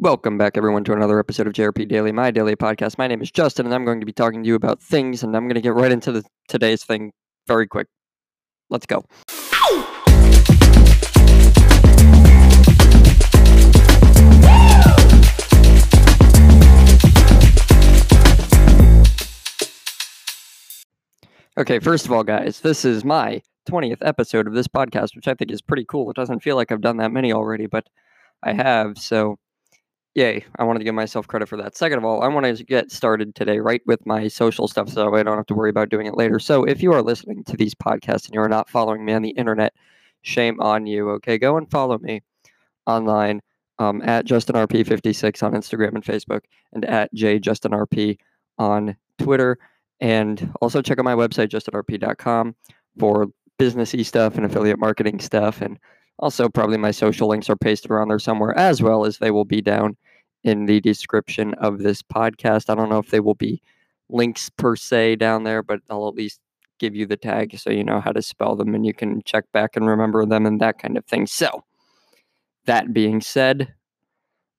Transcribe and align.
Welcome 0.00 0.38
back, 0.38 0.56
everyone, 0.56 0.84
to 0.84 0.92
another 0.92 1.18
episode 1.18 1.48
of 1.48 1.54
JRP 1.54 1.88
Daily, 1.88 2.12
my 2.12 2.30
daily 2.30 2.54
podcast. 2.54 2.98
My 2.98 3.08
name 3.08 3.20
is 3.20 3.32
Justin, 3.32 3.66
and 3.66 3.74
I'm 3.74 3.84
going 3.84 3.98
to 3.98 4.06
be 4.06 4.12
talking 4.12 4.44
to 4.44 4.46
you 4.46 4.54
about 4.54 4.80
things, 4.80 5.24
and 5.24 5.36
I'm 5.36 5.46
going 5.46 5.56
to 5.56 5.60
get 5.60 5.74
right 5.74 5.90
into 5.90 6.12
the, 6.12 6.22
today's 6.46 6.84
thing 6.84 7.10
very 7.48 7.66
quick. 7.66 7.88
Let's 8.70 8.86
go. 8.86 9.04
Okay, 21.58 21.80
first 21.80 22.06
of 22.06 22.12
all, 22.12 22.22
guys, 22.22 22.60
this 22.60 22.84
is 22.84 23.04
my 23.04 23.42
20th 23.68 23.98
episode 24.02 24.46
of 24.46 24.54
this 24.54 24.68
podcast, 24.68 25.16
which 25.16 25.26
I 25.26 25.34
think 25.34 25.50
is 25.50 25.60
pretty 25.60 25.84
cool. 25.84 26.08
It 26.08 26.14
doesn't 26.14 26.44
feel 26.44 26.54
like 26.54 26.70
I've 26.70 26.82
done 26.82 26.98
that 26.98 27.10
many 27.10 27.32
already, 27.32 27.66
but 27.66 27.88
I 28.44 28.52
have. 28.52 28.96
So, 28.96 29.40
yay, 30.18 30.44
I 30.58 30.64
wanted 30.64 30.80
to 30.80 30.84
give 30.84 30.96
myself 30.96 31.28
credit 31.28 31.48
for 31.48 31.56
that. 31.58 31.76
Second 31.76 31.98
of 31.98 32.04
all, 32.04 32.22
I 32.22 32.28
want 32.28 32.44
to 32.44 32.64
get 32.64 32.90
started 32.90 33.36
today 33.36 33.60
right 33.60 33.80
with 33.86 34.04
my 34.04 34.26
social 34.26 34.66
stuff 34.66 34.88
so 34.88 35.14
I 35.14 35.22
don't 35.22 35.36
have 35.36 35.46
to 35.46 35.54
worry 35.54 35.70
about 35.70 35.90
doing 35.90 36.06
it 36.06 36.16
later. 36.16 36.40
So, 36.40 36.64
if 36.64 36.82
you 36.82 36.92
are 36.92 37.02
listening 37.02 37.44
to 37.44 37.56
these 37.56 37.72
podcasts 37.72 38.26
and 38.26 38.34
you 38.34 38.40
are 38.40 38.48
not 38.48 38.68
following 38.68 39.04
me 39.04 39.12
on 39.12 39.22
the 39.22 39.30
internet, 39.30 39.74
shame 40.22 40.60
on 40.60 40.86
you. 40.86 41.10
Okay, 41.10 41.38
go 41.38 41.56
and 41.56 41.70
follow 41.70 41.98
me 41.98 42.22
online 42.84 43.40
um, 43.78 44.02
at 44.02 44.26
JustinRP56 44.26 45.40
on 45.44 45.52
Instagram 45.52 45.94
and 45.94 46.04
Facebook 46.04 46.40
and 46.72 46.84
at 46.84 47.14
JJustinRP 47.14 48.18
on 48.58 48.96
Twitter. 49.18 49.56
And 50.00 50.52
also 50.60 50.82
check 50.82 50.98
out 50.98 51.04
my 51.04 51.14
website, 51.14 51.48
justinrp.com, 51.48 52.56
for 52.98 53.28
businessy 53.60 54.04
stuff 54.04 54.34
and 54.34 54.44
affiliate 54.44 54.80
marketing 54.80 55.20
stuff. 55.20 55.60
And 55.60 55.78
also, 56.18 56.48
probably 56.48 56.76
my 56.76 56.90
social 56.90 57.28
links 57.28 57.48
are 57.48 57.56
pasted 57.56 57.92
around 57.92 58.08
there 58.08 58.18
somewhere, 58.18 58.56
as 58.58 58.82
well 58.82 59.04
as 59.04 59.18
they 59.18 59.30
will 59.30 59.44
be 59.44 59.60
down 59.60 59.96
in 60.44 60.66
the 60.66 60.80
description 60.80 61.54
of 61.54 61.78
this 61.78 62.02
podcast. 62.02 62.70
I 62.70 62.74
don't 62.74 62.88
know 62.88 62.98
if 62.98 63.10
they 63.10 63.20
will 63.20 63.34
be 63.34 63.62
links 64.08 64.50
per 64.50 64.76
se 64.76 65.16
down 65.16 65.44
there, 65.44 65.62
but 65.62 65.80
I'll 65.90 66.08
at 66.08 66.14
least 66.14 66.40
give 66.78 66.94
you 66.94 67.06
the 67.06 67.16
tag 67.16 67.58
so 67.58 67.70
you 67.70 67.84
know 67.84 68.00
how 68.00 68.12
to 68.12 68.22
spell 68.22 68.54
them 68.56 68.74
and 68.74 68.86
you 68.86 68.94
can 68.94 69.20
check 69.24 69.44
back 69.52 69.76
and 69.76 69.86
remember 69.86 70.24
them 70.24 70.46
and 70.46 70.60
that 70.60 70.78
kind 70.78 70.96
of 70.96 71.04
thing. 71.06 71.26
So, 71.26 71.64
that 72.66 72.92
being 72.92 73.20
said, 73.20 73.74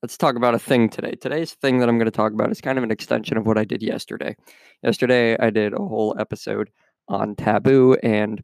let's 0.02 0.18
talk 0.18 0.36
about 0.36 0.56
a 0.56 0.60
thing 0.60 0.90
today. 0.90 1.12
Today's 1.12 1.54
thing 1.54 1.80
that 1.80 1.88
I'm 1.88 1.98
going 1.98 2.06
to 2.06 2.12
talk 2.12 2.34
about 2.34 2.52
is 2.52 2.60
kind 2.60 2.78
of 2.78 2.84
an 2.84 2.92
extension 2.92 3.38
of 3.38 3.46
what 3.46 3.58
I 3.58 3.64
did 3.64 3.84
yesterday. 3.84 4.36
Yesterday, 4.84 5.38
I 5.38 5.50
did 5.50 5.74
a 5.74 5.78
whole 5.78 6.16
episode 6.20 6.70
on 7.08 7.36
taboo 7.36 7.96
and 8.04 8.44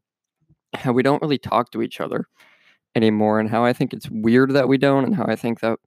how 0.73 0.91
we 0.91 1.03
don't 1.03 1.21
really 1.21 1.37
talk 1.37 1.71
to 1.71 1.81
each 1.81 1.99
other 1.99 2.27
anymore, 2.95 3.39
and 3.39 3.49
how 3.49 3.65
I 3.65 3.73
think 3.73 3.93
it's 3.93 4.09
weird 4.09 4.51
that 4.51 4.67
we 4.67 4.77
don't, 4.77 5.03
and 5.03 5.15
how 5.15 5.25
I 5.25 5.35
think 5.35 5.59
that 5.61 5.79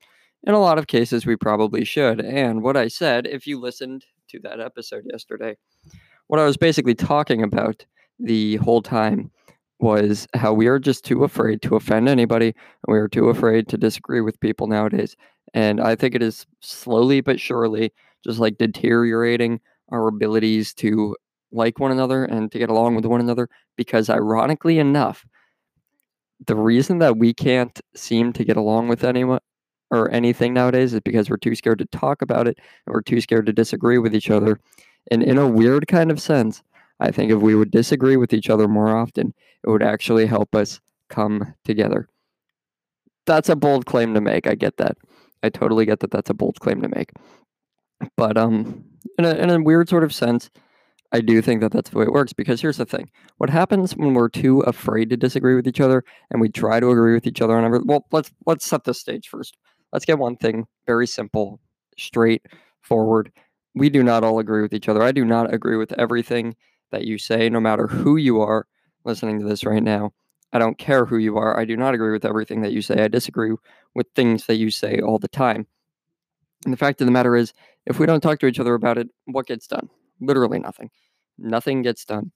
in 0.45 0.55
a 0.55 0.61
lot 0.61 0.79
of 0.79 0.87
cases 0.87 1.27
we 1.27 1.37
probably 1.37 1.85
should. 1.85 2.21
And 2.21 2.63
what 2.63 2.77
I 2.77 2.89
said, 2.89 3.27
if 3.27 3.47
you 3.47 3.61
listened 3.61 4.05
to 4.31 4.39
that 4.41 4.61
episode 4.61 5.05
yesterday, 5.11 5.57
what 6.29 6.41
I 6.41 6.45
was 6.45 6.57
basically 6.57 6.95
talking 6.95 7.43
about 7.43 7.85
the 8.19 8.57
whole 8.57 8.83
time 8.83 9.31
was 9.81 10.27
how 10.35 10.53
we 10.53 10.67
are 10.67 10.79
just 10.79 11.05
too 11.05 11.23
afraid 11.25 11.63
to 11.63 11.77
offend 11.77 12.09
anybody 12.09 12.47
and 12.47 12.93
we 12.93 12.99
are 12.99 13.09
too 13.09 13.29
afraid 13.29 13.69
to 13.69 13.79
disagree 13.79 14.21
with 14.21 14.41
people 14.41 14.67
nowadays 14.67 15.17
and 15.55 15.81
I 15.81 15.95
think 15.95 16.15
it 16.15 16.23
is 16.23 16.47
slowly 16.61 17.21
but 17.21 17.41
surely 17.41 17.93
just 18.25 18.39
like 18.39 18.59
deteriorating 18.59 19.61
our 19.91 20.09
abilities 20.09 20.75
to 20.75 21.17
like 21.53 21.79
one 21.79 21.91
another 21.91 22.25
and 22.25 22.53
to 22.53 22.59
get 22.59 22.71
along 22.71 22.95
with 22.95 23.07
one 23.07 23.21
another. 23.21 23.49
Because 23.77 24.11
ironically 24.11 24.79
enough, 24.79 25.25
the 26.47 26.57
reason 26.57 26.99
that 26.99 27.17
we 27.17 27.33
can't 27.33 27.81
seem 27.95 28.33
to 28.35 28.45
get 28.45 28.57
along 28.57 28.89
with 28.89 29.05
anyone 29.05 29.41
or 29.91 30.11
anything 30.11 30.53
nowadays 30.53 30.95
is 30.95 31.01
because 31.01 31.31
we're 31.31 31.37
too 31.37 31.55
scared 31.55 31.79
to 31.79 31.87
talk 31.87 32.23
about 32.23 32.47
it 32.47 32.59
and 32.87 32.95
we're 32.95 33.03
too 33.03 33.21
scared 33.21 33.47
to 33.47 33.53
disagree 33.53 33.99
with 33.99 34.15
each 34.15 34.31
other. 34.31 34.61
And 35.11 35.23
in 35.23 35.39
a 35.39 35.49
weird 35.49 35.89
kind 35.89 36.11
of 36.11 36.21
sense, 36.21 36.63
I 37.01 37.11
think 37.11 37.31
if 37.31 37.39
we 37.39 37.55
would 37.55 37.71
disagree 37.71 38.17
with 38.17 38.33
each 38.33 38.51
other 38.51 38.69
more 38.69 38.95
often, 38.95 39.33
it 39.65 39.71
would 39.71 39.83
actually 39.83 40.27
help 40.27 40.55
us 40.55 40.81
come 41.09 41.55
together. 41.65 42.09
That's 43.27 43.49
a 43.49 43.57
bold 43.57 43.87
claim 43.87 44.15
to 44.15 44.21
make. 44.21 44.47
I 44.47 44.55
get 44.55 44.77
that. 44.79 44.97
I 45.43 45.49
totally 45.49 45.87
get 45.87 46.01
that 46.01 46.11
that's 46.11 46.31
a 46.31 46.35
bold 46.35 46.61
claim 46.61 46.83
to 46.83 46.89
make. 46.89 47.13
But 48.17 48.37
um, 48.37 48.85
in 49.19 49.25
a, 49.25 49.35
in 49.35 49.51
a 49.51 49.61
weird 49.61 49.89
sort 49.89 50.05
of 50.05 50.13
sense, 50.13 50.51
I 51.13 51.21
do 51.21 51.41
think 51.41 51.61
that 51.63 51.73
that's 51.73 51.91
the 51.91 51.99
way 51.99 52.05
it 52.05 52.13
works 52.13 52.33
because 52.33 52.61
here's 52.61 52.77
the 52.77 52.85
thing. 52.85 53.11
What 53.39 53.49
happens 53.49 53.97
when 53.97 54.15
we're 54.15 54.29
too 54.29 54.61
afraid 54.61 55.09
to 55.11 55.17
disagree 55.17 55.55
with 55.55 55.67
each 55.67 55.81
other 55.81 56.05
and 56.31 56.41
we 56.41 56.49
try 56.51 56.81
to 56.81 56.91
agree 56.91 57.15
with 57.15 57.27
each 57.27 57.41
other 57.41 57.57
on 57.57 57.65
everything? 57.65 57.87
Well, 57.87 58.07
let's 58.13 58.31
let's 58.45 58.67
set 58.67 58.85
the 58.85 58.93
stage 58.93 59.29
first. 59.29 59.57
Let's 59.93 60.05
get 60.05 60.19
one 60.19 60.37
thing 60.37 60.67
very 60.87 61.07
simple, 61.07 61.61
straightforward. 61.97 63.33
We 63.75 63.91
do 63.91 64.03
not 64.03 64.25
all 64.25 64.39
agree 64.39 64.63
with 64.63 64.73
each 64.73 64.89
other. 64.89 65.03
I 65.03 65.13
do 65.13 65.25
not 65.25 65.53
agree 65.53 65.77
with 65.77 65.93
everything 65.93 66.57
that 66.91 67.05
you 67.05 67.19
say, 67.19 67.49
no 67.49 67.61
matter 67.61 67.87
who 67.87 68.17
you 68.17 68.41
are 68.41 68.67
listening 69.05 69.39
to 69.41 69.47
this 69.47 69.65
right 69.65 69.83
now. 69.83 70.13
I 70.53 70.59
don't 70.59 70.79
care 70.79 71.05
who 71.05 71.19
you 71.19 71.37
are. 71.37 71.59
I 71.59 71.65
do 71.65 71.77
not 71.77 71.95
agree 71.95 72.13
with 72.13 72.25
everything 72.25 72.63
that 72.63 72.73
you 72.73 72.81
say. 72.81 73.03
I 73.03 73.09
disagree 73.09 73.55
with 73.95 74.07
things 74.15 74.47
that 74.47 74.57
you 74.57 74.71
say 74.71 75.01
all 75.01 75.19
the 75.19 75.29
time. 75.29 75.67
And 76.65 76.73
the 76.73 76.79
fact 76.79 77.01
of 77.01 77.07
the 77.07 77.13
matter 77.13 77.37
is, 77.37 77.53
if 77.87 77.99
we 77.99 78.07
don't 78.07 78.21
talk 78.21 78.39
to 78.41 78.47
each 78.47 78.59
other 78.59 78.75
about 78.75 78.99
it, 78.99 79.09
what 79.27 79.47
gets 79.47 79.67
done? 79.67 79.89
Literally 80.21 80.59
nothing. 80.59 80.91
Nothing 81.39 81.83
gets 81.83 82.05
done 82.05 82.33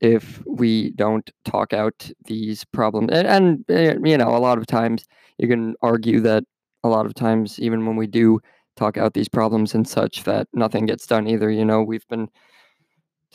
if 0.00 0.42
we 0.46 0.90
don't 0.92 1.30
talk 1.44 1.72
out 1.72 2.10
these 2.24 2.64
problems. 2.64 3.10
And, 3.12 3.26
and, 3.26 3.64
eh, 3.68 3.94
you 4.04 4.16
know, 4.16 4.34
a 4.34 4.38
lot 4.38 4.58
of 4.58 4.66
times 4.66 5.04
you 5.38 5.48
can 5.48 5.74
argue 5.82 6.20
that 6.20 6.44
a 6.86 6.88
lot 6.88 7.06
of 7.06 7.14
times, 7.14 7.58
even 7.58 7.86
when 7.86 7.96
we 7.96 8.06
do 8.06 8.40
talk 8.76 8.96
out 8.96 9.14
these 9.14 9.28
problems 9.28 9.74
and 9.74 9.88
such, 9.88 10.24
that 10.24 10.48
nothing 10.52 10.86
gets 10.86 11.06
done 11.06 11.26
either. 11.26 11.50
You 11.50 11.64
know, 11.64 11.82
we've 11.82 12.06
been, 12.08 12.28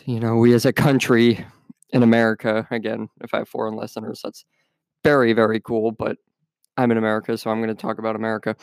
you 0.06 0.20
know, 0.20 0.36
we 0.36 0.54
as 0.54 0.66
a 0.66 0.74
country 0.74 1.46
in 1.90 2.04
America. 2.04 2.68
Again, 2.72 3.10
if 3.22 3.34
I 3.34 3.40
have 3.40 3.50
foreign 3.50 3.76
listeners, 3.76 4.22
that's 4.24 4.46
very, 5.04 5.34
very 5.34 5.60
cool. 5.60 5.92
But 5.92 6.18
I'm 6.78 6.92
in 6.92 6.98
America, 6.98 7.38
so 7.38 7.50
I'm 7.50 7.62
going 7.62 7.76
to 7.76 7.82
talk 7.82 8.00
about 8.00 8.16
America. 8.16 8.56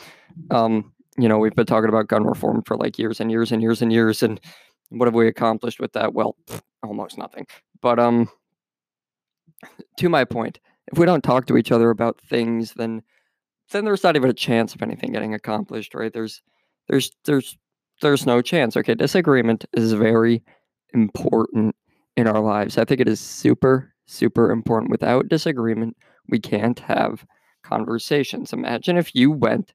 Um, 0.50 0.92
you 1.16 1.28
know, 1.28 1.38
we've 1.38 1.54
been 1.54 1.66
talking 1.66 1.88
about 1.88 2.08
gun 2.08 2.24
reform 2.24 2.62
for 2.62 2.76
like 2.76 2.98
years 2.98 3.20
and 3.20 3.30
years 3.30 3.52
and 3.52 3.60
years 3.60 3.82
and 3.82 3.92
years. 3.92 4.22
And 4.22 4.40
what 4.90 5.06
have 5.06 5.14
we 5.14 5.26
accomplished 5.26 5.80
with 5.80 5.92
that? 5.92 6.14
Well, 6.14 6.36
almost 6.82 7.18
nothing. 7.18 7.46
But 7.82 7.98
um, 7.98 8.28
to 9.98 10.08
my 10.08 10.24
point, 10.24 10.60
if 10.90 10.98
we 10.98 11.06
don't 11.06 11.22
talk 11.22 11.46
to 11.46 11.56
each 11.56 11.72
other 11.72 11.90
about 11.90 12.20
things, 12.20 12.72
then 12.74 13.02
then 13.70 13.84
there's 13.84 14.04
not 14.04 14.16
even 14.16 14.30
a 14.30 14.34
chance 14.34 14.74
of 14.74 14.82
anything 14.82 15.12
getting 15.12 15.34
accomplished, 15.34 15.94
right? 15.94 16.12
There's 16.12 16.42
there's 16.88 17.10
there's 17.24 17.56
there's 18.00 18.26
no 18.26 18.42
chance. 18.42 18.76
Okay, 18.76 18.94
disagreement 18.94 19.64
is 19.72 19.92
very 19.92 20.42
important 20.94 21.74
in 22.16 22.26
our 22.26 22.40
lives. 22.40 22.78
I 22.78 22.84
think 22.84 23.00
it 23.00 23.08
is 23.08 23.20
super, 23.20 23.94
super 24.06 24.50
important. 24.50 24.90
Without 24.90 25.28
disagreement, 25.28 25.96
we 26.28 26.38
can't 26.38 26.78
have 26.80 27.24
conversations. 27.62 28.52
Imagine 28.52 28.96
if 28.96 29.14
you 29.14 29.30
went 29.30 29.72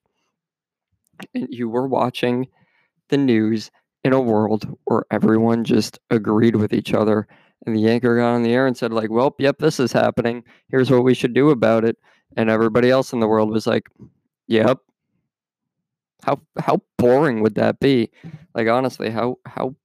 and 1.34 1.48
you 1.50 1.70
were 1.70 1.88
watching 1.88 2.48
the 3.10 3.18
news 3.18 3.70
in 4.04 4.14
a 4.14 4.20
world 4.20 4.68
where 4.86 5.06
everyone 5.12 5.64
just 5.64 6.00
agreed 6.10 6.56
with 6.56 6.74
each 6.74 6.94
other 6.94 7.28
and 7.66 7.76
the 7.76 7.88
anchor 7.90 8.18
got 8.18 8.34
on 8.34 8.44
the 8.44 8.54
air 8.54 8.68
and 8.68 8.76
said 8.76 8.92
like 8.92 9.10
well 9.10 9.36
yep 9.40 9.58
this 9.60 9.80
is 9.80 9.92
happening 9.92 10.44
here's 10.70 10.92
what 10.92 11.04
we 11.04 11.14
should 11.14 11.34
do 11.34 11.50
about 11.50 11.86
it 11.86 11.98
and 12.38 12.50
everybody 12.50 12.90
else 12.90 13.14
in 13.14 13.20
the 13.20 13.28
world 13.28 13.50
was 13.50 13.68
like 13.68 13.90
yep 14.48 14.80
how 16.24 16.40
how 16.60 16.80
boring 16.98 17.42
would 17.42 17.56
that 17.56 17.80
be 17.80 18.10
like 18.56 18.68
honestly 18.68 19.10
how 19.10 19.38
how 19.46 19.76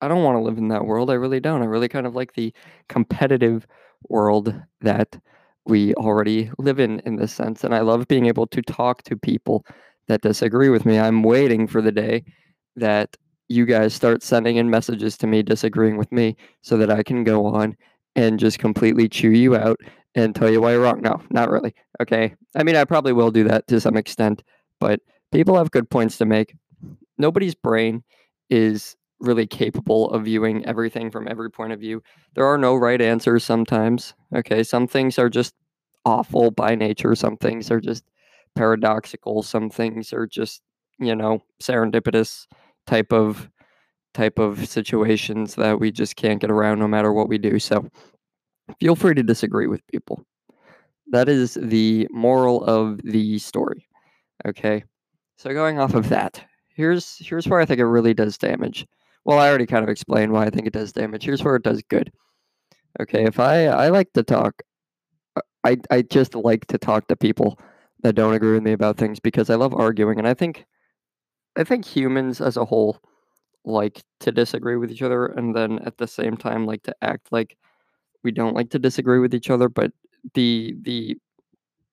I 0.00 0.08
don't 0.08 0.22
want 0.22 0.36
to 0.36 0.42
live 0.42 0.58
in 0.58 0.68
that 0.68 0.86
world. 0.86 1.10
I 1.10 1.14
really 1.14 1.40
don't. 1.40 1.62
I 1.62 1.66
really 1.66 1.88
kind 1.88 2.06
of 2.06 2.14
like 2.14 2.34
the 2.34 2.52
competitive 2.88 3.66
world 4.08 4.54
that 4.80 5.18
we 5.66 5.92
already 5.94 6.50
live 6.58 6.78
in 6.78 7.00
in 7.00 7.16
this 7.16 7.32
sense. 7.32 7.64
And 7.64 7.74
I 7.74 7.80
love 7.80 8.08
being 8.08 8.26
able 8.26 8.46
to 8.48 8.62
talk 8.62 9.02
to 9.04 9.16
people 9.16 9.66
that 10.06 10.22
disagree 10.22 10.68
with 10.70 10.86
me. 10.86 10.98
I'm 10.98 11.22
waiting 11.22 11.66
for 11.66 11.82
the 11.82 11.92
day 11.92 12.24
that 12.76 13.16
you 13.48 13.66
guys 13.66 13.94
start 13.94 14.22
sending 14.22 14.56
in 14.56 14.70
messages 14.70 15.16
to 15.18 15.26
me 15.26 15.42
disagreeing 15.42 15.96
with 15.96 16.12
me 16.12 16.36
so 16.62 16.76
that 16.76 16.90
I 16.90 17.02
can 17.02 17.24
go 17.24 17.46
on 17.46 17.76
and 18.14 18.38
just 18.38 18.58
completely 18.58 19.08
chew 19.08 19.30
you 19.30 19.56
out 19.56 19.80
and 20.14 20.34
tell 20.34 20.50
you 20.50 20.60
why 20.60 20.72
you're 20.72 20.82
wrong. 20.82 21.00
No, 21.02 21.20
not 21.30 21.50
really. 21.50 21.74
Okay. 22.00 22.34
I 22.56 22.62
mean, 22.62 22.76
I 22.76 22.84
probably 22.84 23.12
will 23.12 23.30
do 23.30 23.44
that 23.44 23.66
to 23.68 23.80
some 23.80 23.96
extent, 23.96 24.42
but 24.80 25.00
people 25.32 25.56
have 25.56 25.70
good 25.70 25.90
points 25.90 26.18
to 26.18 26.24
make. 26.24 26.54
Nobody's 27.18 27.54
brain 27.54 28.02
is 28.50 28.96
really 29.20 29.46
capable 29.46 30.10
of 30.10 30.24
viewing 30.24 30.64
everything 30.64 31.10
from 31.10 31.28
every 31.28 31.50
point 31.50 31.72
of 31.72 31.80
view. 31.80 32.02
There 32.34 32.46
are 32.46 32.58
no 32.58 32.76
right 32.76 33.00
answers 33.00 33.44
sometimes. 33.44 34.14
Okay, 34.34 34.62
some 34.62 34.86
things 34.86 35.18
are 35.18 35.28
just 35.28 35.54
awful 36.04 36.50
by 36.50 36.74
nature, 36.74 37.14
some 37.14 37.36
things 37.36 37.70
are 37.70 37.80
just 37.80 38.04
paradoxical, 38.54 39.42
some 39.42 39.70
things 39.70 40.12
are 40.12 40.26
just, 40.26 40.62
you 40.98 41.14
know, 41.14 41.42
serendipitous 41.62 42.46
type 42.86 43.12
of 43.12 43.50
type 44.14 44.38
of 44.38 44.66
situations 44.66 45.54
that 45.56 45.78
we 45.78 45.92
just 45.92 46.16
can't 46.16 46.40
get 46.40 46.50
around 46.50 46.78
no 46.78 46.88
matter 46.88 47.12
what 47.12 47.28
we 47.28 47.38
do. 47.38 47.58
So 47.58 47.88
feel 48.80 48.96
free 48.96 49.14
to 49.14 49.22
disagree 49.22 49.66
with 49.66 49.86
people. 49.88 50.24
That 51.10 51.28
is 51.28 51.54
the 51.60 52.06
moral 52.10 52.64
of 52.64 53.00
the 53.02 53.38
story. 53.38 53.86
Okay? 54.46 54.84
So 55.36 55.52
going 55.52 55.78
off 55.78 55.94
of 55.94 56.08
that, 56.08 56.44
here's 56.74 57.16
here's 57.18 57.46
where 57.46 57.60
I 57.60 57.64
think 57.64 57.80
it 57.80 57.86
really 57.86 58.14
does 58.14 58.36
damage. 58.38 58.86
Well, 59.24 59.38
I 59.38 59.48
already 59.48 59.66
kind 59.66 59.84
of 59.84 59.88
explained 59.88 60.32
why 60.32 60.46
I 60.46 60.50
think 60.50 60.66
it 60.66 60.72
does 60.72 60.92
damage. 60.92 61.24
Here's 61.24 61.44
where 61.44 61.56
it 61.56 61.62
does 61.62 61.82
good. 61.88 62.12
Okay, 63.00 63.24
if 63.24 63.38
I 63.38 63.66
I 63.66 63.88
like 63.88 64.12
to 64.14 64.22
talk, 64.22 64.62
uh, 65.36 65.42
I 65.64 65.76
I 65.90 66.02
just 66.02 66.34
like 66.34 66.66
to 66.66 66.78
talk 66.78 67.08
to 67.08 67.16
people 67.16 67.58
that 68.02 68.14
don't 68.14 68.34
agree 68.34 68.52
with 68.52 68.62
me 68.62 68.72
about 68.72 68.96
things 68.96 69.20
because 69.20 69.50
I 69.50 69.56
love 69.56 69.74
arguing, 69.74 70.18
and 70.18 70.26
I 70.28 70.34
think 70.34 70.64
I 71.56 71.64
think 71.64 71.84
humans 71.84 72.40
as 72.40 72.56
a 72.56 72.64
whole 72.64 72.98
like 73.64 74.02
to 74.20 74.32
disagree 74.32 74.76
with 74.76 74.90
each 74.90 75.02
other, 75.02 75.26
and 75.26 75.54
then 75.54 75.78
at 75.80 75.98
the 75.98 76.06
same 76.08 76.36
time 76.36 76.66
like 76.66 76.82
to 76.84 76.94
act 77.02 77.28
like 77.30 77.56
we 78.24 78.32
don't 78.32 78.54
like 78.54 78.70
to 78.70 78.78
disagree 78.78 79.18
with 79.18 79.34
each 79.34 79.50
other. 79.50 79.68
But 79.68 79.92
the 80.34 80.74
the 80.82 81.16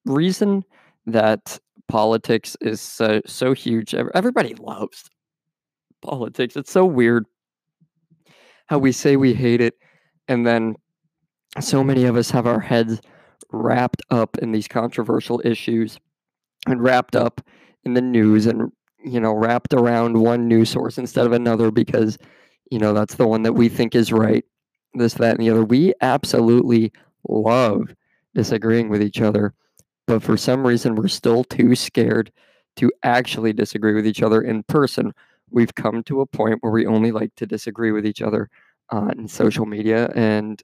reason 0.05 0.63
that 1.05 1.59
politics 1.87 2.55
is 2.61 2.81
so 2.81 3.21
so 3.25 3.53
huge, 3.53 3.93
everybody 3.93 4.55
loves 4.55 5.09
politics. 6.01 6.55
It's 6.55 6.71
so 6.71 6.85
weird 6.85 7.25
how 8.67 8.79
we 8.79 8.91
say 8.91 9.15
we 9.15 9.33
hate 9.33 9.61
it, 9.61 9.75
and 10.27 10.45
then 10.45 10.75
so 11.59 11.83
many 11.83 12.05
of 12.05 12.15
us 12.15 12.31
have 12.31 12.47
our 12.47 12.59
heads 12.59 12.99
wrapped 13.51 14.01
up 14.09 14.37
in 14.39 14.51
these 14.51 14.67
controversial 14.67 15.41
issues 15.45 15.97
and 16.67 16.81
wrapped 16.81 17.15
up 17.15 17.41
in 17.83 17.93
the 17.93 18.01
news 18.01 18.45
and 18.45 18.71
you 19.03 19.19
know 19.19 19.33
wrapped 19.33 19.73
around 19.73 20.17
one 20.17 20.47
news 20.47 20.69
source 20.69 20.97
instead 20.97 21.25
of 21.25 21.31
another 21.31 21.71
because 21.71 22.17
you 22.71 22.79
know 22.79 22.93
that's 22.93 23.15
the 23.15 23.27
one 23.27 23.43
that 23.43 23.53
we 23.53 23.69
think 23.69 23.95
is 23.95 24.11
right 24.11 24.43
this 24.99 25.15
that 25.15 25.37
and 25.37 25.39
the 25.39 25.49
other 25.49 25.63
we 25.63 25.93
absolutely 26.01 26.91
love 27.27 27.93
disagreeing 28.33 28.89
with 28.89 29.01
each 29.01 29.21
other 29.21 29.53
but 30.07 30.21
for 30.21 30.37
some 30.37 30.65
reason 30.65 30.95
we're 30.95 31.07
still 31.07 31.43
too 31.43 31.75
scared 31.75 32.31
to 32.75 32.91
actually 33.03 33.53
disagree 33.53 33.93
with 33.93 34.05
each 34.05 34.21
other 34.21 34.41
in 34.41 34.63
person 34.63 35.13
we've 35.51 35.75
come 35.75 36.03
to 36.03 36.21
a 36.21 36.25
point 36.25 36.57
where 36.61 36.71
we 36.71 36.85
only 36.85 37.11
like 37.11 37.33
to 37.35 37.45
disagree 37.45 37.91
with 37.91 38.05
each 38.05 38.21
other 38.21 38.49
on 38.89 39.27
social 39.27 39.65
media 39.65 40.11
and 40.15 40.61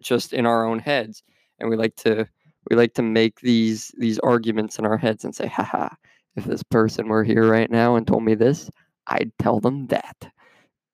just 0.00 0.32
in 0.32 0.46
our 0.46 0.66
own 0.66 0.78
heads 0.78 1.22
and 1.58 1.68
we 1.70 1.76
like 1.76 1.94
to 1.96 2.26
we 2.70 2.76
like 2.76 2.94
to 2.94 3.02
make 3.02 3.40
these 3.40 3.92
these 3.98 4.18
arguments 4.20 4.78
in 4.78 4.86
our 4.86 4.98
heads 4.98 5.24
and 5.24 5.34
say 5.34 5.46
"Ha 5.46 5.62
ha! 5.62 5.96
if 6.36 6.44
this 6.44 6.62
person 6.62 7.08
were 7.08 7.24
here 7.24 7.48
right 7.50 7.70
now 7.70 7.96
and 7.96 8.06
told 8.06 8.22
me 8.22 8.34
this 8.34 8.70
i'd 9.08 9.32
tell 9.38 9.60
them 9.60 9.86
that 9.88 10.30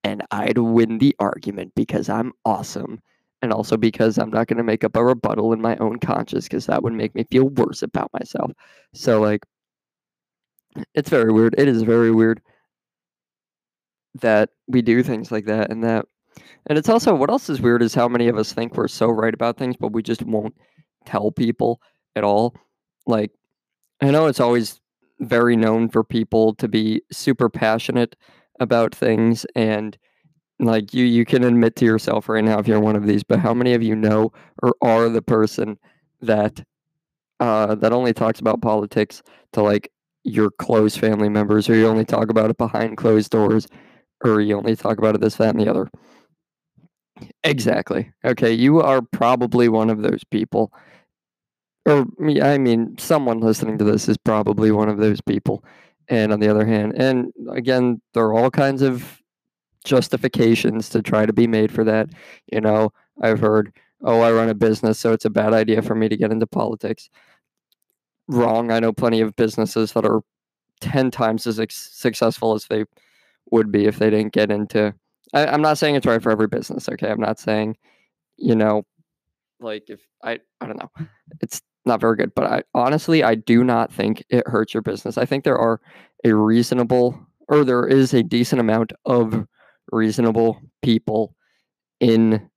and 0.04 0.22
i'd 0.30 0.58
win 0.58 0.98
the 0.98 1.14
argument 1.18 1.72
because 1.74 2.08
i'm 2.08 2.32
awesome 2.44 3.00
and 3.42 3.52
also 3.52 3.76
because 3.76 4.18
i'm 4.18 4.30
not 4.30 4.46
going 4.46 4.56
to 4.56 4.62
make 4.62 4.84
up 4.84 4.96
a 4.96 5.04
rebuttal 5.04 5.52
in 5.52 5.60
my 5.60 5.76
own 5.76 5.98
conscience 5.98 6.44
because 6.44 6.66
that 6.66 6.82
would 6.82 6.92
make 6.92 7.14
me 7.14 7.24
feel 7.24 7.48
worse 7.48 7.82
about 7.82 8.10
myself 8.12 8.52
so 8.92 9.20
like 9.20 9.44
it's 10.94 11.10
very 11.10 11.32
weird 11.32 11.54
it 11.58 11.68
is 11.68 11.82
very 11.82 12.10
weird 12.10 12.40
that 14.20 14.50
we 14.68 14.80
do 14.80 15.02
things 15.02 15.32
like 15.32 15.46
that 15.46 15.70
and 15.70 15.82
that 15.82 16.06
and 16.66 16.78
it's 16.78 16.88
also 16.88 17.14
what 17.14 17.30
else 17.30 17.50
is 17.50 17.60
weird 17.60 17.82
is 17.82 17.94
how 17.94 18.08
many 18.08 18.28
of 18.28 18.38
us 18.38 18.52
think 18.52 18.74
we're 18.74 18.88
so 18.88 19.08
right 19.08 19.34
about 19.34 19.58
things, 19.58 19.76
but 19.78 19.92
we 19.92 20.02
just 20.02 20.22
won't 20.22 20.54
tell 21.04 21.30
people 21.30 21.80
at 22.16 22.24
all. 22.24 22.54
Like, 23.06 23.32
I 24.00 24.10
know 24.10 24.26
it's 24.26 24.40
always 24.40 24.80
very 25.20 25.56
known 25.56 25.88
for 25.88 26.02
people 26.02 26.54
to 26.56 26.68
be 26.68 27.02
super 27.12 27.48
passionate 27.48 28.16
about 28.60 28.94
things 28.94 29.46
and 29.54 29.96
like 30.60 30.94
you 30.94 31.04
you 31.04 31.24
can 31.24 31.44
admit 31.44 31.76
to 31.76 31.84
yourself 31.84 32.28
right 32.28 32.44
now 32.44 32.58
if 32.58 32.68
you're 32.68 32.80
one 32.80 32.96
of 32.96 33.06
these 33.06 33.24
but 33.24 33.40
how 33.40 33.54
many 33.54 33.74
of 33.74 33.82
you 33.82 33.96
know 33.96 34.32
or 34.62 34.74
are 34.82 35.08
the 35.08 35.22
person 35.22 35.78
that 36.22 36.62
uh 37.40 37.74
that 37.76 37.92
only 37.92 38.12
talks 38.12 38.40
about 38.40 38.62
politics 38.62 39.22
to 39.52 39.62
like 39.62 39.90
your 40.24 40.50
close 40.58 40.96
family 40.96 41.28
members 41.28 41.68
or 41.68 41.74
you 41.76 41.86
only 41.86 42.04
talk 42.04 42.30
about 42.30 42.50
it 42.50 42.58
behind 42.58 42.96
closed 42.96 43.30
doors 43.30 43.66
or 44.24 44.40
you 44.40 44.56
only 44.56 44.76
talk 44.76 44.98
about 44.98 45.14
it 45.14 45.20
this 45.20 45.36
that 45.36 45.54
and 45.54 45.60
the 45.60 45.70
other 45.70 45.88
Exactly. 47.44 48.12
Okay, 48.24 48.52
you 48.52 48.80
are 48.80 49.00
probably 49.02 49.68
one 49.68 49.90
of 49.90 50.02
those 50.02 50.24
people. 50.24 50.72
Or 51.86 52.06
I 52.42 52.56
mean, 52.58 52.96
someone 52.98 53.40
listening 53.40 53.76
to 53.78 53.84
this 53.84 54.08
is 54.08 54.16
probably 54.16 54.70
one 54.70 54.88
of 54.88 54.98
those 54.98 55.20
people. 55.20 55.64
And 56.08 56.32
on 56.32 56.40
the 56.40 56.48
other 56.48 56.66
hand, 56.66 56.94
and 56.96 57.32
again, 57.50 58.00
there 58.12 58.24
are 58.24 58.34
all 58.34 58.50
kinds 58.50 58.82
of 58.82 59.22
justifications 59.84 60.88
to 60.90 61.02
try 61.02 61.26
to 61.26 61.32
be 61.32 61.46
made 61.46 61.72
for 61.72 61.84
that. 61.84 62.10
You 62.52 62.60
know, 62.60 62.92
I've 63.22 63.40
heard, 63.40 63.72
oh, 64.02 64.20
I 64.20 64.32
run 64.32 64.48
a 64.48 64.54
business, 64.54 64.98
so 64.98 65.12
it's 65.12 65.24
a 65.24 65.30
bad 65.30 65.54
idea 65.54 65.82
for 65.82 65.94
me 65.94 66.08
to 66.08 66.16
get 66.16 66.32
into 66.32 66.46
politics. 66.46 67.08
Wrong. 68.28 68.70
I 68.70 68.80
know 68.80 68.92
plenty 68.92 69.20
of 69.20 69.36
businesses 69.36 69.92
that 69.92 70.04
are 70.04 70.20
10 70.80 71.10
times 71.10 71.46
as 71.46 71.60
successful 71.70 72.54
as 72.54 72.66
they 72.66 72.84
would 73.50 73.70
be 73.70 73.86
if 73.86 73.98
they 73.98 74.10
didn't 74.10 74.32
get 74.32 74.50
into 74.50 74.94
I, 75.34 75.46
I'm 75.46 75.60
not 75.60 75.76
saying 75.76 75.96
it's 75.96 76.06
right 76.06 76.22
for 76.22 76.30
every 76.30 76.46
business. 76.46 76.88
Okay, 76.88 77.10
I'm 77.10 77.20
not 77.20 77.38
saying, 77.38 77.76
you 78.36 78.54
know, 78.54 78.84
like 79.60 79.90
if 79.90 80.00
I 80.22 80.38
I 80.60 80.66
don't 80.66 80.78
know, 80.78 80.90
it's 81.40 81.60
not 81.86 82.00
very 82.00 82.16
good. 82.16 82.34
But 82.34 82.44
I 82.44 82.62
honestly 82.74 83.22
I 83.22 83.34
do 83.34 83.64
not 83.64 83.92
think 83.92 84.24
it 84.28 84.46
hurts 84.46 84.74
your 84.74 84.82
business. 84.82 85.18
I 85.18 85.24
think 85.24 85.44
there 85.44 85.58
are 85.58 85.80
a 86.24 86.34
reasonable 86.34 87.18
or 87.48 87.64
there 87.64 87.86
is 87.86 88.14
a 88.14 88.22
decent 88.22 88.60
amount 88.60 88.92
of 89.04 89.46
reasonable 89.92 90.60
people 90.82 91.34
in 92.00 92.48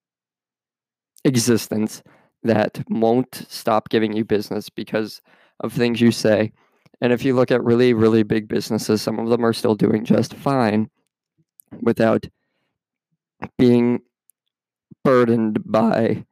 existence 1.26 2.02
that 2.44 2.82
won't 2.90 3.46
stop 3.50 3.90
giving 3.90 4.14
you 4.14 4.24
business 4.24 4.70
because 4.70 5.22
of 5.60 5.74
things 5.74 6.00
you 6.00 6.12
say. 6.12 6.52
And 7.02 7.12
if 7.14 7.24
you 7.24 7.36
look 7.36 7.52
at 7.52 7.64
really, 7.64 7.94
really 7.94 8.24
big 8.24 8.48
businesses, 8.48 9.02
some 9.02 9.20
of 9.20 9.30
them 9.30 9.46
are 9.46 9.54
still 9.54 9.76
doing 9.76 10.06
just 10.06 10.34
fine 10.34 10.90
without 11.82 12.26
being 13.58 14.00
burdened 15.04 15.60
by 15.66 16.26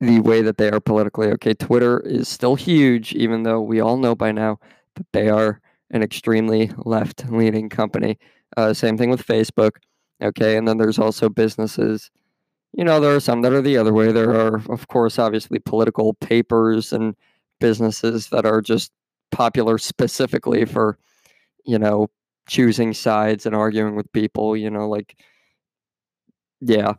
the 0.00 0.20
way 0.20 0.42
that 0.42 0.56
they 0.56 0.70
are 0.70 0.80
politically. 0.80 1.28
Okay, 1.28 1.54
Twitter 1.54 2.00
is 2.00 2.28
still 2.28 2.54
huge, 2.54 3.12
even 3.14 3.42
though 3.42 3.60
we 3.60 3.80
all 3.80 3.96
know 3.96 4.14
by 4.14 4.32
now 4.32 4.58
that 4.94 5.06
they 5.12 5.28
are 5.28 5.60
an 5.90 6.02
extremely 6.02 6.70
left 6.78 7.30
leaning 7.30 7.68
company. 7.68 8.18
Uh, 8.56 8.72
same 8.72 8.96
thing 8.96 9.10
with 9.10 9.26
Facebook. 9.26 9.72
Okay, 10.22 10.56
and 10.56 10.66
then 10.66 10.78
there's 10.78 10.98
also 10.98 11.28
businesses. 11.28 12.10
You 12.72 12.84
know, 12.84 13.00
there 13.00 13.14
are 13.14 13.20
some 13.20 13.42
that 13.42 13.52
are 13.52 13.62
the 13.62 13.76
other 13.76 13.92
way. 13.92 14.12
There 14.12 14.30
are, 14.30 14.62
of 14.70 14.88
course, 14.88 15.18
obviously 15.18 15.58
political 15.58 16.14
papers 16.14 16.92
and 16.92 17.16
businesses 17.58 18.28
that 18.28 18.46
are 18.46 18.60
just 18.62 18.92
popular 19.32 19.78
specifically 19.78 20.64
for, 20.64 20.98
you 21.64 21.78
know, 21.78 22.08
choosing 22.48 22.94
sides 22.94 23.46
and 23.46 23.54
arguing 23.54 23.96
with 23.96 24.12
people. 24.12 24.56
You 24.56 24.70
know, 24.70 24.88
like 24.88 25.16
yeah. 26.60 26.94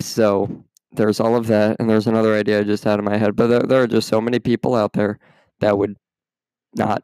So 0.00 0.64
there's 0.94 1.20
all 1.20 1.36
of 1.36 1.46
that, 1.48 1.76
and 1.78 1.88
there's 1.88 2.06
another 2.06 2.34
idea 2.34 2.60
I 2.60 2.64
just 2.64 2.84
had 2.84 2.98
in 2.98 3.04
my 3.04 3.16
head. 3.16 3.36
But 3.36 3.48
there, 3.48 3.60
there 3.60 3.82
are 3.82 3.86
just 3.86 4.08
so 4.08 4.20
many 4.20 4.38
people 4.38 4.74
out 4.74 4.92
there 4.92 5.18
that 5.60 5.78
would 5.78 5.96
not. 6.76 7.02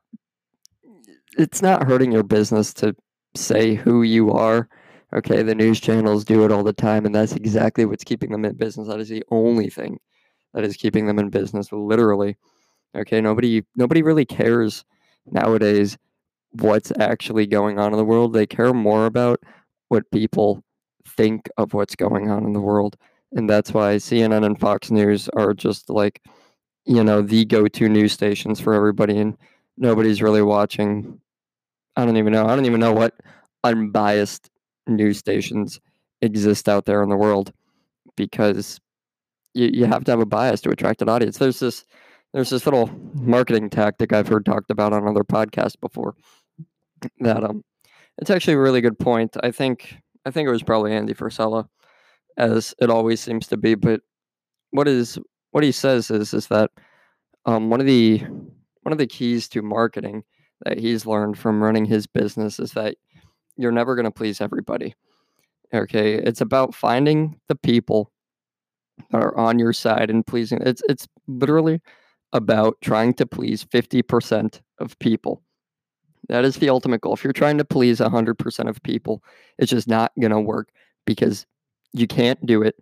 It's 1.39 1.63
not 1.63 1.85
hurting 1.87 2.13
your 2.13 2.23
business 2.23 2.75
to 2.75 2.95
say 3.35 3.75
who 3.75 4.03
you 4.03 4.31
are. 4.33 4.69
Okay, 5.13 5.43
the 5.43 5.55
news 5.55 5.81
channels 5.81 6.25
do 6.25 6.45
it 6.45 6.53
all 6.53 6.63
the 6.63 6.73
time, 6.73 7.05
and 7.05 7.15
that's 7.15 7.33
exactly 7.33 7.85
what's 7.85 8.05
keeping 8.05 8.31
them 8.31 8.45
in 8.45 8.57
business. 8.57 8.89
That 8.89 9.01
is 9.01 9.09
the 9.09 9.25
only 9.31 9.69
thing 9.69 9.99
that 10.55 10.65
is 10.65 10.77
keeping 10.77 11.07
them 11.07 11.19
in 11.19 11.31
business, 11.31 11.73
literally. 11.73 12.37
Okay, 12.95 13.21
nobody 13.21 13.65
nobody 13.77 14.03
really 14.03 14.25
cares 14.25 14.85
nowadays 15.27 15.97
what's 16.53 16.93
actually 16.99 17.47
going 17.47 17.79
on 17.79 17.93
in 17.93 17.99
the 17.99 18.05
world. 18.05 18.33
They 18.33 18.47
care 18.47 18.73
more 18.73 19.07
about 19.07 19.41
what 19.89 20.11
people 20.11 20.63
think 21.07 21.49
of 21.57 21.75
what's 21.75 21.97
going 21.97 22.31
on 22.31 22.45
in 22.45 22.53
the 22.53 22.61
world. 22.61 22.97
And 23.33 23.49
that's 23.49 23.73
why 23.73 23.97
CNN 23.97 24.45
and 24.45 24.59
Fox 24.59 24.91
News 24.91 25.29
are 25.37 25.55
just 25.55 25.89
like, 25.89 26.21
you 26.85 27.05
know, 27.05 27.23
the 27.23 27.45
go 27.45 27.69
to 27.69 27.89
news 27.89 28.13
stations 28.13 28.61
for 28.61 28.75
everybody. 28.75 29.19
And 29.19 29.37
nobody's 29.77 30.23
really 30.23 30.43
watching. 30.43 31.21
I 31.97 32.05
don't 32.05 32.17
even 32.17 32.33
know. 32.33 32.47
I 32.47 32.57
don't 32.57 32.67
even 32.67 32.81
know 32.81 32.93
what 32.93 33.15
unbiased 33.63 34.51
news 34.87 35.19
stations 35.19 35.81
exist 36.23 36.69
out 36.69 36.87
there 36.87 37.03
in 37.03 37.09
the 37.09 37.17
world 37.17 37.53
because 38.17 38.81
you, 39.55 39.71
you 39.73 39.85
have 39.87 40.05
to 40.05 40.11
have 40.11 40.21
a 40.21 40.27
bias 40.27 40.61
to 40.63 40.71
attract 40.71 41.03
an 41.03 41.09
audience. 41.09 41.39
There's 41.39 41.61
this 41.61 41.85
there's 42.33 42.51
this 42.51 42.65
little 42.65 42.91
marketing 43.15 43.71
tactic 43.71 44.13
I've 44.13 44.29
heard 44.29 44.45
talked 44.45 44.71
about 44.71 44.93
on 44.93 45.07
other 45.07 45.25
podcasts 45.25 45.79
before 45.81 46.15
that 47.21 47.43
um 47.43 47.65
it's 48.19 48.31
actually 48.31 48.55
a 48.55 48.61
really 48.61 48.81
good 48.81 48.99
point. 48.99 49.37
I 49.43 49.51
think 49.51 49.97
I 50.27 50.31
think 50.31 50.47
it 50.47 50.53
was 50.53 50.63
probably 50.63 50.93
Andy 50.93 51.15
Frisella, 51.15 51.69
as 52.41 52.75
it 52.81 52.91
always 52.91 53.21
seems 53.21 53.47
to 53.49 53.57
be. 53.57 53.75
But 53.75 54.01
what 54.71 54.89
is 54.89 55.19
what 55.53 55.65
he 55.65 55.73
says 55.73 56.11
is 56.11 56.33
is 56.35 56.47
that 56.49 56.71
um, 57.47 57.71
one 57.71 57.81
of 57.81 57.87
the 57.87 58.19
one 58.83 58.93
of 58.93 58.99
the 58.99 59.07
keys 59.07 59.49
to 59.51 59.63
marketing 59.63 60.25
that 60.65 60.79
he's 60.79 61.07
learned 61.07 61.39
from 61.39 61.63
running 61.63 61.85
his 61.85 62.07
business 62.07 62.59
is 62.59 62.73
that 62.73 62.97
you're 63.57 63.73
never 63.73 63.95
going 63.95 64.05
to 64.05 64.11
please 64.11 64.41
everybody. 64.41 64.95
Okay, 65.73 66.15
it's 66.15 66.41
about 66.41 66.75
finding 66.75 67.39
the 67.49 67.55
people 67.55 68.11
that 69.11 69.23
are 69.23 69.37
on 69.37 69.59
your 69.59 69.73
side 69.73 70.11
and 70.11 70.27
pleasing. 70.27 70.61
It's 70.63 70.83
it's 70.89 71.07
literally 71.29 71.81
about 72.33 72.77
trying 72.81 73.15
to 73.15 73.27
please 73.27 73.65
50% 73.65 74.61
of 74.79 74.99
people. 75.01 75.43
That 76.29 76.45
is 76.45 76.57
the 76.57 76.69
ultimate 76.69 77.01
goal. 77.01 77.15
If 77.15 77.25
you're 77.25 77.33
trying 77.33 77.59
to 77.59 77.65
please 77.65 77.99
100% 77.99 78.69
of 78.69 78.83
people, 78.85 79.25
it's 79.59 79.71
just 79.71 79.89
not 79.89 80.13
going 80.21 80.31
to 80.31 80.41
work 80.41 80.69
because 81.07 81.45
you 81.93 82.07
can't 82.07 82.45
do 82.47 82.63
it. 82.63 82.77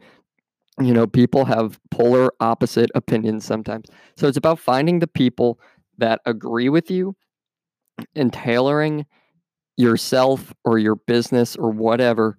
You 0.81 0.93
know, 0.93 1.07
people 1.07 1.45
have 1.45 1.79
polar 1.91 2.33
opposite 2.41 2.91
opinions 2.95 3.45
sometimes. 3.45 3.87
So 4.17 4.29
it's 4.29 4.37
about 4.37 4.59
finding 4.59 5.01
the 5.01 5.09
people 5.09 5.59
that 5.99 6.21
agree 6.25 6.69
with 6.69 6.91
you 6.91 7.17
and 8.15 8.33
tailoring 8.33 9.07
yourself 9.77 10.53
or 10.65 10.79
your 10.79 10.95
business 10.95 11.57
or 11.57 11.71
whatever 11.71 12.39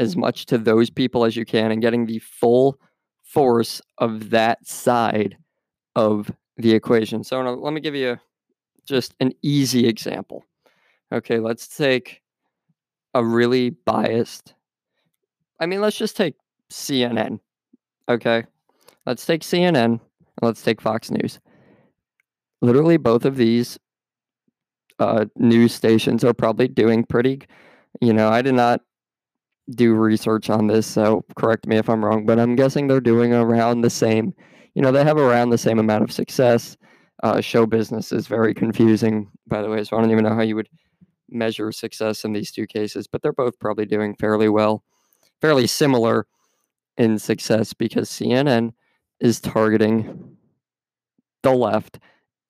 as 0.00 0.16
much 0.16 0.46
to 0.46 0.58
those 0.58 0.90
people 0.90 1.24
as 1.24 1.36
you 1.36 1.44
can 1.44 1.70
and 1.70 1.80
getting 1.80 2.06
the 2.06 2.18
full 2.18 2.78
force 3.22 3.80
of 3.98 4.30
that 4.30 4.66
side 4.66 5.36
of 5.94 6.30
the 6.56 6.72
equation. 6.72 7.22
So 7.22 7.40
let 7.40 7.72
me 7.72 7.80
give 7.80 7.94
you 7.94 8.18
just 8.86 9.14
an 9.20 9.32
easy 9.42 9.86
example. 9.86 10.44
Okay, 11.12 11.38
let's 11.38 11.68
take 11.68 12.20
a 13.14 13.24
really 13.24 13.70
biased. 13.70 14.54
I 15.60 15.66
mean, 15.66 15.80
let's 15.80 15.96
just 15.96 16.16
take 16.16 16.34
CNN. 16.70 17.40
Okay, 18.08 18.44
let's 19.06 19.26
take 19.26 19.42
CNN. 19.42 19.76
And 19.84 20.00
let's 20.42 20.62
take 20.62 20.80
Fox 20.80 21.10
News. 21.10 21.40
Literally, 22.60 22.96
both 22.96 23.24
of 23.24 23.36
these 23.36 23.78
uh, 24.98 25.26
news 25.36 25.74
stations 25.74 26.24
are 26.24 26.34
probably 26.34 26.68
doing 26.68 27.04
pretty. 27.04 27.42
You 28.00 28.12
know, 28.12 28.28
I 28.28 28.42
did 28.42 28.54
not 28.54 28.82
do 29.74 29.94
research 29.94 30.48
on 30.50 30.66
this, 30.66 30.86
so 30.86 31.24
correct 31.36 31.66
me 31.66 31.76
if 31.76 31.88
I'm 31.88 32.04
wrong, 32.04 32.26
but 32.26 32.38
I'm 32.38 32.54
guessing 32.54 32.86
they're 32.86 33.00
doing 33.00 33.32
around 33.32 33.80
the 33.80 33.90
same. 33.90 34.32
You 34.74 34.82
know, 34.82 34.92
they 34.92 35.04
have 35.04 35.16
around 35.16 35.50
the 35.50 35.58
same 35.58 35.78
amount 35.78 36.04
of 36.04 36.12
success. 36.12 36.76
Uh, 37.22 37.40
show 37.40 37.66
business 37.66 38.12
is 38.12 38.26
very 38.26 38.54
confusing, 38.54 39.30
by 39.46 39.62
the 39.62 39.68
way, 39.68 39.82
so 39.82 39.96
I 39.96 40.00
don't 40.00 40.10
even 40.10 40.24
know 40.24 40.34
how 40.34 40.42
you 40.42 40.54
would 40.56 40.68
measure 41.28 41.72
success 41.72 42.24
in 42.24 42.32
these 42.32 42.52
two 42.52 42.66
cases, 42.66 43.06
but 43.06 43.22
they're 43.22 43.32
both 43.32 43.58
probably 43.58 43.86
doing 43.86 44.14
fairly 44.14 44.48
well, 44.48 44.84
fairly 45.40 45.66
similar 45.66 46.26
in 46.96 47.18
success 47.18 47.72
because 47.72 48.08
CNN 48.08 48.72
is 49.20 49.40
targeting 49.40 50.36
the 51.42 51.52
left 51.52 51.98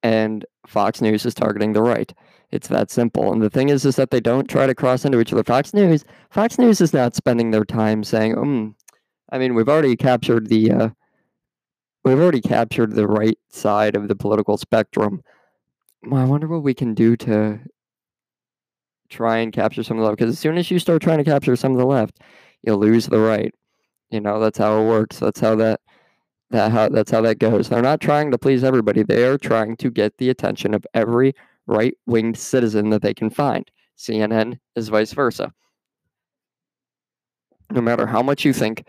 and 0.02 0.44
Fox 0.66 1.00
News 1.00 1.26
is 1.26 1.34
targeting 1.34 1.72
the 1.72 1.82
right. 1.82 2.12
It's 2.50 2.68
that 2.68 2.90
simple. 2.90 3.32
And 3.32 3.42
the 3.42 3.50
thing 3.50 3.68
is, 3.68 3.84
is 3.84 3.96
that 3.96 4.10
they 4.10 4.20
don't 4.20 4.48
try 4.48 4.66
to 4.66 4.74
cross 4.74 5.04
into 5.04 5.20
each 5.20 5.32
other. 5.32 5.42
Fox 5.42 5.74
News, 5.74 6.04
Fox 6.30 6.58
News 6.58 6.80
is 6.80 6.92
not 6.92 7.14
spending 7.14 7.50
their 7.50 7.64
time 7.64 8.04
saying, 8.04 8.38
um, 8.38 8.76
I 9.30 9.38
mean, 9.38 9.54
we've 9.54 9.68
already 9.68 9.96
captured 9.96 10.48
the, 10.48 10.70
uh, 10.70 10.88
we've 12.04 12.18
already 12.18 12.40
captured 12.40 12.94
the 12.94 13.08
right 13.08 13.38
side 13.48 13.96
of 13.96 14.06
the 14.08 14.14
political 14.14 14.56
spectrum. 14.56 15.22
Well, 16.04 16.22
I 16.22 16.24
wonder 16.24 16.46
what 16.46 16.62
we 16.62 16.74
can 16.74 16.94
do 16.94 17.16
to 17.16 17.58
try 19.08 19.38
and 19.38 19.52
capture 19.52 19.82
some 19.82 19.98
of 19.98 20.02
the 20.02 20.08
left. 20.08 20.18
Because 20.18 20.32
as 20.32 20.38
soon 20.38 20.56
as 20.56 20.70
you 20.70 20.78
start 20.78 21.02
trying 21.02 21.18
to 21.18 21.24
capture 21.24 21.56
some 21.56 21.72
of 21.72 21.78
the 21.78 21.86
left, 21.86 22.20
you'll 22.66 22.78
lose 22.78 23.06
the 23.06 23.20
right. 23.20 23.54
You 24.10 24.20
know, 24.20 24.38
that's 24.40 24.58
how 24.58 24.80
it 24.80 24.86
works. 24.86 25.18
That's 25.18 25.40
how 25.40 25.54
that 25.56 25.80
that 26.50 26.70
how 26.70 26.88
that's 26.88 27.10
how 27.10 27.20
that 27.22 27.38
goes. 27.38 27.68
They're 27.68 27.82
not 27.82 28.00
trying 28.00 28.30
to 28.30 28.38
please 28.38 28.62
everybody. 28.62 29.02
They 29.02 29.24
are 29.24 29.38
trying 29.38 29.76
to 29.78 29.90
get 29.90 30.18
the 30.18 30.30
attention 30.30 30.74
of 30.74 30.86
every 30.94 31.34
right 31.66 31.96
winged 32.06 32.38
citizen 32.38 32.90
that 32.90 33.02
they 33.02 33.14
can 33.14 33.30
find. 33.30 33.68
CNN 33.96 34.58
is 34.74 34.88
vice 34.88 35.12
versa. 35.12 35.52
No 37.70 37.80
matter 37.80 38.06
how 38.06 38.22
much 38.22 38.44
you 38.44 38.52
think, 38.52 38.86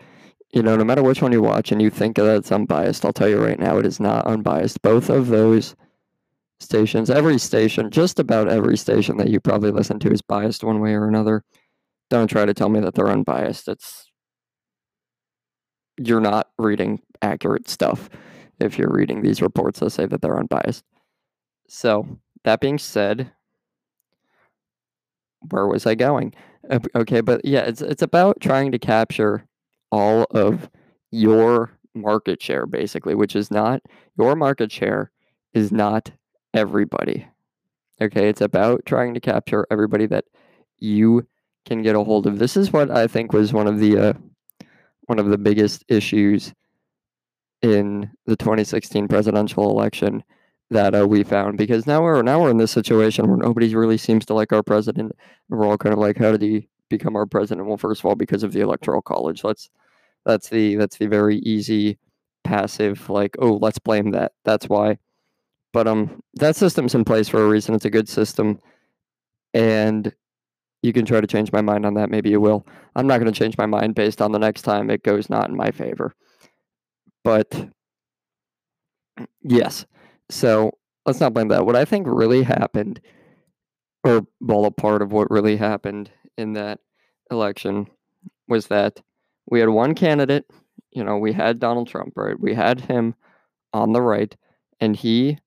you 0.52 0.62
know, 0.62 0.76
no 0.76 0.84
matter 0.84 1.02
which 1.02 1.20
one 1.20 1.32
you 1.32 1.42
watch 1.42 1.72
and 1.72 1.82
you 1.82 1.90
think 1.90 2.16
that 2.16 2.36
it's 2.36 2.52
unbiased, 2.52 3.04
I'll 3.04 3.12
tell 3.12 3.28
you 3.28 3.42
right 3.42 3.58
now, 3.58 3.78
it 3.78 3.86
is 3.86 3.98
not 3.98 4.26
unbiased. 4.26 4.80
Both 4.82 5.08
of 5.08 5.26
those 5.28 5.74
stations, 6.60 7.10
every 7.10 7.38
station, 7.38 7.90
just 7.90 8.20
about 8.20 8.48
every 8.48 8.76
station 8.76 9.16
that 9.16 9.30
you 9.30 9.40
probably 9.40 9.72
listen 9.72 9.98
to 10.00 10.12
is 10.12 10.22
biased 10.22 10.62
one 10.62 10.80
way 10.80 10.94
or 10.94 11.08
another. 11.08 11.42
Don't 12.10 12.28
try 12.28 12.44
to 12.44 12.54
tell 12.54 12.68
me 12.68 12.80
that 12.80 12.94
they're 12.94 13.10
unbiased. 13.10 13.68
It's 13.68 14.10
you're 15.98 16.20
not 16.20 16.48
reading 16.58 17.00
accurate 17.22 17.68
stuff 17.68 18.08
if 18.60 18.78
you're 18.78 18.92
reading 18.92 19.22
these 19.22 19.42
reports 19.42 19.80
that 19.80 19.90
say 19.90 20.06
that 20.06 20.22
they're 20.22 20.38
unbiased. 20.38 20.84
So, 21.68 22.06
that 22.44 22.60
being 22.60 22.78
said, 22.78 23.32
where 25.50 25.66
was 25.66 25.86
I 25.86 25.94
going? 25.94 26.34
Okay, 26.94 27.20
but 27.20 27.44
yeah, 27.44 27.60
it's 27.60 27.80
it's 27.80 28.02
about 28.02 28.40
trying 28.40 28.72
to 28.72 28.78
capture 28.78 29.46
all 29.90 30.24
of 30.30 30.68
your 31.10 31.70
market 31.94 32.42
share 32.42 32.66
basically, 32.66 33.14
which 33.14 33.34
is 33.34 33.50
not 33.50 33.82
your 34.18 34.36
market 34.36 34.70
share 34.70 35.10
is 35.54 35.72
not 35.72 36.10
everybody. 36.54 37.26
Okay, 38.00 38.28
it's 38.28 38.40
about 38.40 38.84
trying 38.86 39.14
to 39.14 39.20
capture 39.20 39.66
everybody 39.70 40.06
that 40.06 40.24
you 40.78 41.26
can 41.68 41.82
get 41.82 41.94
a 41.94 42.02
hold 42.02 42.26
of. 42.26 42.38
This 42.38 42.56
is 42.56 42.72
what 42.72 42.90
I 42.90 43.06
think 43.06 43.32
was 43.32 43.52
one 43.52 43.66
of 43.66 43.78
the 43.78 43.98
uh, 43.98 44.12
one 45.06 45.18
of 45.18 45.26
the 45.26 45.38
biggest 45.38 45.84
issues 45.88 46.52
in 47.62 48.10
the 48.26 48.36
2016 48.36 49.08
presidential 49.08 49.70
election 49.70 50.22
that 50.70 50.94
uh, 50.94 51.06
we 51.06 51.24
found 51.24 51.56
because 51.56 51.86
now 51.86 52.02
we're 52.02 52.22
now 52.22 52.40
we're 52.40 52.50
in 52.50 52.58
this 52.58 52.70
situation 52.70 53.26
where 53.28 53.36
nobody 53.36 53.74
really 53.74 53.98
seems 53.98 54.24
to 54.26 54.34
like 54.34 54.52
our 54.52 54.62
president. 54.62 55.12
We're 55.48 55.66
all 55.66 55.78
kind 55.78 55.92
of 55.92 55.98
like, 55.98 56.18
how 56.18 56.32
did 56.32 56.42
he 56.42 56.68
become 56.88 57.16
our 57.16 57.26
president? 57.26 57.66
Well, 57.66 57.76
first 57.76 58.00
of 58.00 58.06
all, 58.06 58.14
because 58.14 58.42
of 58.42 58.52
the 58.52 58.60
electoral 58.60 59.02
college. 59.02 59.44
Let's 59.44 59.70
that's 60.24 60.48
the 60.48 60.76
that's 60.76 60.98
the 60.98 61.06
very 61.06 61.38
easy 61.38 61.98
passive 62.44 63.08
like, 63.10 63.36
oh, 63.38 63.54
let's 63.60 63.78
blame 63.78 64.12
that. 64.12 64.32
That's 64.44 64.68
why. 64.68 64.98
But 65.72 65.86
um, 65.86 66.22
that 66.34 66.56
system's 66.56 66.94
in 66.94 67.04
place 67.04 67.28
for 67.28 67.44
a 67.44 67.48
reason. 67.48 67.74
It's 67.74 67.84
a 67.84 67.90
good 67.90 68.08
system, 68.08 68.58
and 69.52 70.14
you 70.82 70.92
can 70.92 71.04
try 71.04 71.20
to 71.20 71.26
change 71.26 71.52
my 71.52 71.60
mind 71.60 71.84
on 71.84 71.94
that. 71.94 72.10
Maybe 72.10 72.30
you 72.30 72.40
will. 72.40 72.66
I'm 72.94 73.06
not 73.06 73.18
going 73.18 73.32
to 73.32 73.38
change 73.38 73.58
my 73.58 73.66
mind 73.66 73.94
based 73.94 74.22
on 74.22 74.32
the 74.32 74.38
next 74.38 74.62
time 74.62 74.90
it 74.90 75.02
goes 75.02 75.28
not 75.28 75.48
in 75.48 75.56
my 75.56 75.70
favor. 75.70 76.14
But 77.24 77.68
yes, 79.42 79.86
so 80.30 80.70
let's 81.04 81.20
not 81.20 81.34
blame 81.34 81.48
that. 81.48 81.66
What 81.66 81.76
I 81.76 81.84
think 81.84 82.06
really 82.08 82.42
happened, 82.42 83.00
or 84.04 84.26
a 84.40 84.70
part 84.70 85.02
of 85.02 85.12
what 85.12 85.30
really 85.30 85.56
happened 85.56 86.10
in 86.36 86.52
that 86.52 86.78
election 87.30 87.88
was 88.46 88.68
that 88.68 89.02
we 89.50 89.60
had 89.60 89.68
one 89.68 89.94
candidate. 89.94 90.44
You 90.92 91.04
know, 91.04 91.18
we 91.18 91.32
had 91.32 91.58
Donald 91.58 91.88
Trump, 91.88 92.12
right? 92.16 92.38
We 92.38 92.54
had 92.54 92.80
him 92.80 93.14
on 93.72 93.92
the 93.92 94.00
right, 94.00 94.34
and 94.80 94.94
he 94.94 95.38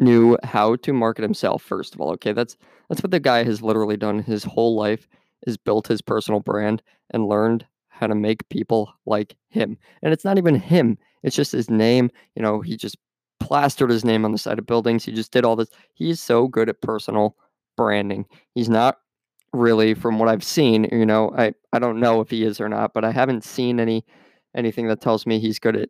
knew 0.00 0.36
how 0.42 0.76
to 0.76 0.92
market 0.92 1.22
himself 1.22 1.62
first 1.62 1.94
of 1.94 2.00
all 2.00 2.10
okay? 2.12 2.32
That's 2.32 2.56
that's 2.88 3.02
what 3.02 3.10
the 3.10 3.20
guy 3.20 3.44
has 3.44 3.62
literally 3.62 3.96
done 3.96 4.20
his 4.20 4.44
whole 4.44 4.74
life 4.76 5.08
is 5.46 5.56
built 5.56 5.88
his 5.88 6.02
personal 6.02 6.40
brand 6.40 6.82
and 7.10 7.28
learned 7.28 7.64
how 7.88 8.06
to 8.06 8.14
make 8.14 8.48
people 8.48 8.92
like 9.06 9.36
him. 9.48 9.76
And 10.02 10.12
it's 10.12 10.24
not 10.24 10.38
even 10.38 10.54
him 10.54 10.98
it's 11.22 11.36
just 11.36 11.52
his 11.52 11.70
name 11.70 12.10
you 12.34 12.42
know 12.42 12.60
he 12.60 12.76
just 12.76 12.96
plastered 13.40 13.90
his 13.90 14.04
name 14.04 14.24
on 14.24 14.32
the 14.32 14.38
side 14.38 14.58
of 14.58 14.66
buildings 14.66 15.04
he 15.04 15.12
just 15.12 15.32
did 15.32 15.44
all 15.44 15.56
this. 15.56 15.70
He's 15.94 16.20
so 16.20 16.48
good 16.48 16.68
at 16.68 16.80
personal 16.82 17.36
branding. 17.76 18.26
He's 18.54 18.68
not 18.68 18.98
really 19.52 19.94
from 19.94 20.18
what 20.18 20.28
i've 20.28 20.44
seen 20.44 20.88
you 20.92 21.04
know 21.04 21.32
i 21.36 21.52
i 21.72 21.78
don't 21.78 21.98
know 21.98 22.20
if 22.20 22.30
he 22.30 22.44
is 22.44 22.60
or 22.60 22.68
not 22.68 22.94
but 22.94 23.04
i 23.04 23.10
haven't 23.10 23.42
seen 23.42 23.80
any 23.80 24.04
anything 24.54 24.86
that 24.86 25.00
tells 25.00 25.26
me 25.26 25.38
he's 25.38 25.58
good 25.58 25.76
at 25.76 25.88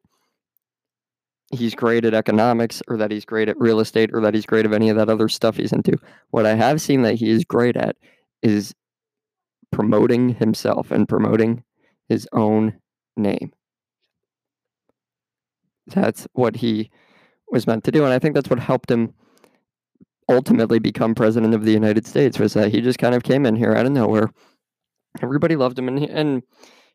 he's 1.51 1.75
great 1.75 2.05
at 2.05 2.15
economics 2.15 2.83
or 2.89 2.97
that 2.97 3.11
he's 3.11 3.25
great 3.25 3.49
at 3.49 3.59
real 3.59 3.81
estate 3.81 4.11
or 4.13 4.21
that 4.21 4.35
he's 4.35 4.47
great 4.47 4.67
at 4.67 4.73
any 4.73 4.89
of 4.89 4.97
that 4.97 5.09
other 5.09 5.29
stuff 5.29 5.57
he's 5.57 5.73
into. 5.73 5.99
What 6.31 6.47
I 6.47 6.55
have 6.55 6.81
seen 6.81 7.03
that 7.03 7.15
he 7.15 7.31
is 7.31 7.45
great 7.45 7.77
at 7.77 7.97
is 8.43 8.75
promoting 9.73 10.31
himself 10.35 10.91
and 10.91 11.09
promoting 11.09 11.65
his 12.09 12.29
own 12.33 12.79
name. 13.17 13.53
That's 15.89 16.27
what 16.33 16.57
he 16.57 16.91
was 17.51 17.67
meant 17.67 17.85
to 17.85 17.93
do. 17.93 18.05
And 18.05 18.13
I 18.13 18.19
think 18.19 18.35
that's 18.35 18.51
what 18.51 18.61
helped 18.61 18.91
him 18.91 19.13
ultimately 20.29 20.79
become 20.79 21.15
president 21.15 21.55
of 21.55 21.65
the 21.65 21.73
United 21.73 22.07
States 22.07 22.39
was 22.39 22.55
that 22.55 22.71
he 22.71 22.81
just 22.81 23.01
kind 23.01 23.15
of 23.15 23.25
came 23.25 23.45
in 23.45 23.57
here 23.57 23.75
out 23.75 23.87
of 23.87 23.93
nowhere. 23.93 24.31
Everybody 25.21 25.57
loved 25.57 25.77
him 25.79 25.89
and 25.89 25.99
he, 25.99 26.09
and 26.09 26.43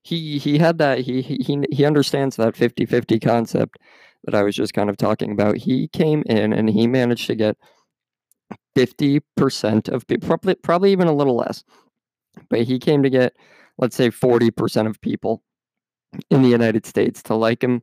he 0.03 0.37
he 0.37 0.57
had 0.57 0.77
that 0.77 0.99
he 0.99 1.21
he 1.21 1.65
he 1.71 1.83
understands 1.83 2.37
that 2.37 2.53
50-50 2.53 3.21
concept 3.21 3.77
that 4.25 4.35
I 4.35 4.43
was 4.43 4.55
just 4.55 4.73
kind 4.73 4.89
of 4.89 4.97
talking 4.97 5.31
about, 5.31 5.57
he 5.57 5.87
came 5.89 6.23
in 6.25 6.51
and 6.53 6.69
he 6.69 6.87
managed 6.87 7.27
to 7.27 7.35
get 7.35 7.57
50% 8.75 9.89
of 9.89 10.05
people, 10.07 10.27
probably, 10.27 10.55
probably 10.55 10.91
even 10.91 11.07
a 11.07 11.15
little 11.15 11.35
less, 11.35 11.63
but 12.49 12.63
he 12.63 12.77
came 12.77 13.03
to 13.03 13.09
get, 13.09 13.35
let's 13.77 13.95
say, 13.95 14.09
40% 14.09 14.87
of 14.87 14.99
people 15.01 15.41
in 16.29 16.41
the 16.41 16.49
United 16.49 16.85
States 16.85 17.23
to 17.23 17.35
like 17.35 17.63
him, 17.63 17.81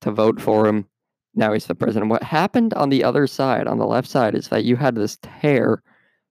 to 0.00 0.10
vote 0.10 0.40
for 0.40 0.66
him. 0.66 0.86
Now 1.34 1.52
he's 1.52 1.66
the 1.66 1.74
president. 1.74 2.10
What 2.10 2.22
happened 2.22 2.74
on 2.74 2.90
the 2.90 3.04
other 3.04 3.26
side, 3.26 3.66
on 3.66 3.78
the 3.78 3.86
left 3.86 4.08
side, 4.08 4.34
is 4.34 4.48
that 4.48 4.64
you 4.64 4.76
had 4.76 4.94
this 4.94 5.18
tear 5.22 5.82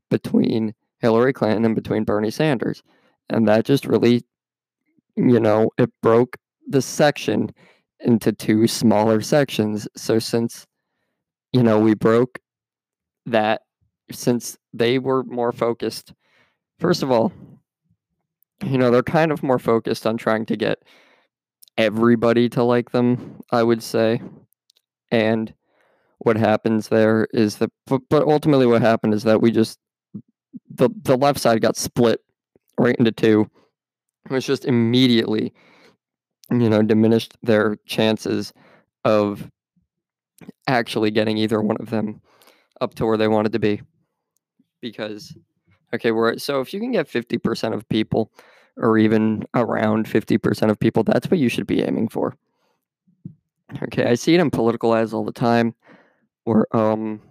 between 0.09 0.73
Hillary 0.99 1.33
Clinton 1.33 1.65
and 1.65 1.75
between 1.75 2.03
Bernie 2.03 2.31
Sanders. 2.31 2.83
And 3.29 3.47
that 3.47 3.65
just 3.65 3.85
really, 3.85 4.23
you 5.15 5.39
know, 5.39 5.71
it 5.77 5.89
broke 6.01 6.37
the 6.67 6.81
section 6.81 7.51
into 8.03 8.31
two 8.31 8.67
smaller 8.67 9.21
sections. 9.21 9.87
So 9.95 10.19
since 10.19 10.65
you 11.53 11.63
know 11.63 11.79
we 11.79 11.93
broke 11.93 12.39
that 13.25 13.61
since 14.11 14.57
they 14.73 14.99
were 14.99 15.23
more 15.23 15.51
focused, 15.51 16.13
first 16.79 17.03
of 17.03 17.11
all, 17.11 17.31
you 18.63 18.77
know, 18.77 18.91
they're 18.91 19.03
kind 19.03 19.31
of 19.31 19.43
more 19.43 19.59
focused 19.59 20.05
on 20.05 20.17
trying 20.17 20.45
to 20.47 20.55
get 20.55 20.83
everybody 21.77 22.49
to 22.49 22.63
like 22.63 22.91
them, 22.91 23.41
I 23.51 23.63
would 23.63 23.81
say. 23.81 24.21
And 25.09 25.53
what 26.19 26.37
happens 26.37 26.89
there 26.89 27.27
is 27.33 27.57
that, 27.57 27.71
but, 27.87 28.01
but 28.09 28.27
ultimately, 28.27 28.67
what 28.67 28.81
happened 28.81 29.13
is 29.13 29.23
that 29.23 29.41
we 29.41 29.51
just, 29.51 29.79
the, 30.69 30.89
the 31.03 31.17
left 31.17 31.39
side 31.39 31.61
got 31.61 31.75
split 31.75 32.21
right 32.77 32.95
into 32.97 33.11
two. 33.11 33.49
It 34.25 34.31
was 34.31 34.45
just 34.45 34.65
immediately, 34.65 35.53
you 36.51 36.69
know, 36.69 36.81
diminished 36.81 37.37
their 37.43 37.77
chances 37.85 38.53
of 39.05 39.49
actually 40.67 41.11
getting 41.11 41.37
either 41.37 41.61
one 41.61 41.77
of 41.79 41.89
them 41.89 42.21
up 42.81 42.95
to 42.95 43.05
where 43.05 43.17
they 43.17 43.27
wanted 43.27 43.51
to 43.53 43.59
be. 43.59 43.81
Because, 44.81 45.35
okay, 45.93 46.11
we're 46.11 46.37
so 46.37 46.59
if 46.61 46.73
you 46.73 46.79
can 46.79 46.91
get 46.91 47.07
50% 47.07 47.73
of 47.73 47.87
people, 47.89 48.31
or 48.77 48.97
even 48.97 49.43
around 49.53 50.07
50% 50.07 50.69
of 50.69 50.79
people, 50.79 51.03
that's 51.03 51.29
what 51.29 51.39
you 51.39 51.49
should 51.49 51.67
be 51.67 51.83
aiming 51.83 52.07
for. 52.07 52.35
Okay, 53.83 54.05
I 54.05 54.15
see 54.15 54.33
it 54.33 54.39
in 54.39 54.49
political 54.49 54.95
ads 54.95 55.13
all 55.13 55.23
the 55.23 55.31
time 55.31 55.73
where, 56.43 56.65
um, 56.75 57.21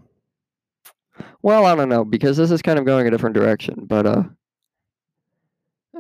well, 1.43 1.67
I 1.67 1.75
don't 1.75 1.89
know, 1.89 2.05
because 2.05 2.37
this 2.37 2.50
is 2.50 2.62
kind 2.62 2.79
of 2.79 2.85
going 2.85 3.07
a 3.07 3.11
different 3.11 3.35
direction, 3.35 3.85
but, 3.87 4.07
uh, 4.07 4.23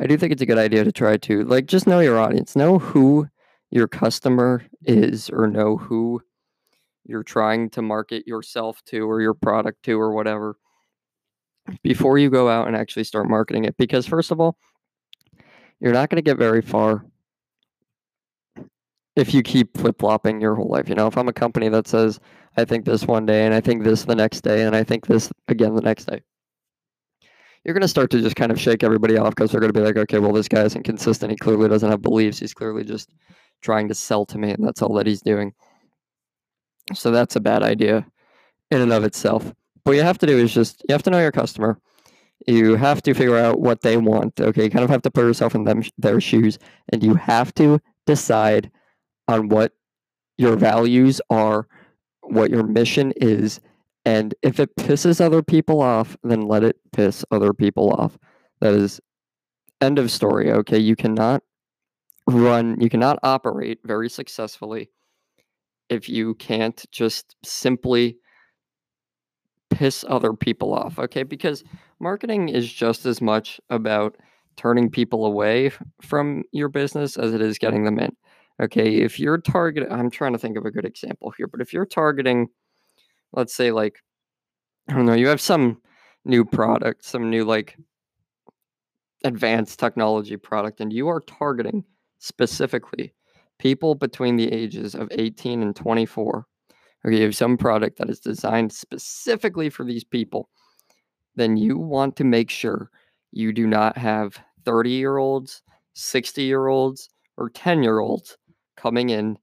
I 0.00 0.06
do 0.06 0.16
think 0.16 0.32
it's 0.32 0.40
a 0.40 0.46
good 0.46 0.58
idea 0.58 0.82
to 0.82 0.92
try 0.92 1.18
to, 1.18 1.44
like, 1.44 1.66
just 1.66 1.86
know 1.86 2.00
your 2.00 2.18
audience, 2.18 2.56
know 2.56 2.78
who 2.78 3.28
your 3.70 3.86
customer 3.86 4.64
is, 4.86 5.28
or 5.28 5.46
know 5.46 5.76
who 5.76 6.22
you're 7.04 7.22
trying 7.22 7.68
to 7.70 7.82
market 7.82 8.26
yourself 8.26 8.82
to 8.86 9.00
or 9.00 9.20
your 9.20 9.34
product 9.34 9.82
to 9.84 10.00
or 10.00 10.12
whatever 10.12 10.56
before 11.82 12.16
you 12.16 12.30
go 12.30 12.48
out 12.48 12.66
and 12.66 12.76
actually 12.76 13.04
start 13.04 13.28
marketing 13.28 13.64
it. 13.64 13.76
Because, 13.76 14.06
first 14.06 14.30
of 14.30 14.40
all, 14.40 14.56
you're 15.80 15.92
not 15.92 16.08
going 16.08 16.16
to 16.16 16.22
get 16.22 16.38
very 16.38 16.62
far 16.62 17.04
if 19.16 19.34
you 19.34 19.42
keep 19.42 19.76
flip 19.76 19.98
flopping 19.98 20.40
your 20.40 20.54
whole 20.54 20.70
life. 20.70 20.88
You 20.88 20.94
know, 20.94 21.08
if 21.08 21.18
I'm 21.18 21.28
a 21.28 21.32
company 21.32 21.68
that 21.68 21.86
says, 21.86 22.20
I 22.56 22.64
think 22.64 22.86
this 22.86 23.06
one 23.06 23.26
day 23.26 23.44
and 23.44 23.54
I 23.54 23.60
think 23.60 23.84
this 23.84 24.04
the 24.04 24.14
next 24.14 24.40
day 24.40 24.64
and 24.64 24.74
I 24.74 24.82
think 24.82 25.06
this 25.06 25.30
again 25.48 25.74
the 25.74 25.82
next 25.82 26.06
day, 26.06 26.22
you're 27.64 27.74
going 27.74 27.82
to 27.82 27.88
start 27.88 28.10
to 28.10 28.20
just 28.20 28.36
kind 28.36 28.50
of 28.50 28.60
shake 28.60 28.82
everybody 28.82 29.16
off 29.16 29.34
because 29.34 29.50
they're 29.50 29.60
going 29.60 29.72
to 29.72 29.78
be 29.78 29.84
like, 29.84 29.96
okay, 29.96 30.18
well, 30.18 30.32
this 30.32 30.48
guy 30.48 30.62
isn't 30.62 30.84
consistent. 30.84 31.30
He 31.30 31.36
clearly 31.36 31.68
doesn't 31.68 31.90
have 31.90 32.02
beliefs. 32.02 32.38
He's 32.38 32.54
clearly 32.54 32.84
just 32.84 33.10
trying 33.60 33.88
to 33.88 33.94
sell 33.94 34.24
to 34.26 34.38
me, 34.38 34.50
and 34.50 34.66
that's 34.66 34.82
all 34.82 34.94
that 34.94 35.06
he's 35.06 35.22
doing. 35.22 35.52
So 36.94 37.10
that's 37.10 37.36
a 37.36 37.40
bad 37.40 37.62
idea 37.62 38.06
in 38.70 38.80
and 38.80 38.92
of 38.92 39.04
itself. 39.04 39.52
What 39.84 39.94
you 39.94 40.02
have 40.02 40.18
to 40.18 40.26
do 40.26 40.38
is 40.38 40.52
just, 40.52 40.82
you 40.88 40.92
have 40.92 41.02
to 41.04 41.10
know 41.10 41.20
your 41.20 41.32
customer 41.32 41.78
you 42.46 42.76
have 42.76 43.02
to 43.02 43.14
figure 43.14 43.36
out 43.36 43.60
what 43.60 43.82
they 43.82 43.96
want. 43.96 44.40
Okay, 44.40 44.64
you 44.64 44.70
kind 44.70 44.84
of 44.84 44.90
have 44.90 45.02
to 45.02 45.10
put 45.10 45.24
yourself 45.24 45.54
in 45.54 45.64
them 45.64 45.82
their 45.98 46.20
shoes, 46.20 46.58
and 46.90 47.02
you 47.02 47.14
have 47.14 47.54
to 47.54 47.80
decide 48.06 48.70
on 49.28 49.48
what 49.48 49.72
your 50.38 50.56
values 50.56 51.20
are, 51.30 51.66
what 52.22 52.50
your 52.50 52.62
mission 52.62 53.12
is, 53.16 53.60
and 54.04 54.34
if 54.42 54.58
it 54.58 54.74
pisses 54.76 55.20
other 55.20 55.42
people 55.42 55.80
off, 55.80 56.16
then 56.22 56.42
let 56.42 56.64
it 56.64 56.76
piss 56.92 57.24
other 57.30 57.52
people 57.52 57.92
off. 57.92 58.18
That 58.60 58.74
is 58.74 59.00
end 59.80 59.98
of 59.98 60.10
story. 60.10 60.50
Okay, 60.50 60.78
you 60.78 60.96
cannot 60.96 61.42
run, 62.26 62.80
you 62.80 62.88
cannot 62.88 63.18
operate 63.22 63.78
very 63.84 64.08
successfully 64.08 64.90
if 65.88 66.08
you 66.08 66.34
can't 66.34 66.84
just 66.92 67.34
simply 67.44 68.16
piss 69.70 70.04
other 70.08 70.32
people 70.32 70.72
off. 70.72 70.98
Okay, 70.98 71.22
because 71.22 71.64
marketing 71.98 72.48
is 72.48 72.72
just 72.72 73.06
as 73.06 73.20
much 73.20 73.60
about 73.70 74.16
turning 74.56 74.90
people 74.90 75.26
away 75.26 75.70
from 76.02 76.42
your 76.52 76.68
business 76.68 77.16
as 77.16 77.34
it 77.34 77.40
is 77.40 77.58
getting 77.58 77.84
them 77.84 77.98
in. 77.98 78.10
Okay, 78.62 78.96
if 78.96 79.18
you're 79.18 79.38
targeting, 79.38 79.90
I'm 79.90 80.10
trying 80.10 80.32
to 80.32 80.38
think 80.38 80.56
of 80.56 80.66
a 80.66 80.70
good 80.70 80.84
example 80.84 81.32
here, 81.36 81.46
but 81.46 81.60
if 81.60 81.72
you're 81.72 81.86
targeting, 81.86 82.48
let's 83.32 83.54
say, 83.54 83.70
like, 83.72 84.00
I 84.88 84.94
don't 84.94 85.06
know, 85.06 85.14
you 85.14 85.28
have 85.28 85.40
some 85.40 85.80
new 86.24 86.44
product, 86.44 87.04
some 87.04 87.30
new, 87.30 87.44
like, 87.44 87.76
advanced 89.24 89.78
technology 89.78 90.36
product, 90.36 90.80
and 90.80 90.92
you 90.92 91.08
are 91.08 91.20
targeting 91.20 91.84
specifically 92.18 93.14
people 93.58 93.94
between 93.94 94.36
the 94.36 94.50
ages 94.52 94.94
of 94.94 95.08
18 95.12 95.62
and 95.62 95.76
24. 95.76 96.46
Okay, 97.06 97.16
you 97.18 97.24
have 97.24 97.36
some 97.36 97.56
product 97.56 97.98
that 97.98 98.10
is 98.10 98.20
designed 98.20 98.72
specifically 98.72 99.70
for 99.70 99.84
these 99.84 100.04
people 100.04 100.48
then 101.36 101.56
you 101.56 101.78
want 101.78 102.16
to 102.16 102.24
make 102.24 102.50
sure 102.50 102.90
you 103.32 103.52
do 103.52 103.66
not 103.66 103.96
have 103.96 104.38
30 104.64 104.90
year 104.90 105.18
olds, 105.18 105.62
60 105.94 106.42
year 106.42 106.66
olds, 106.68 107.08
or 107.36 107.48
10 107.50 107.82
year 107.82 108.00
olds 108.00 108.36
coming 108.76 109.10
in 109.10 109.36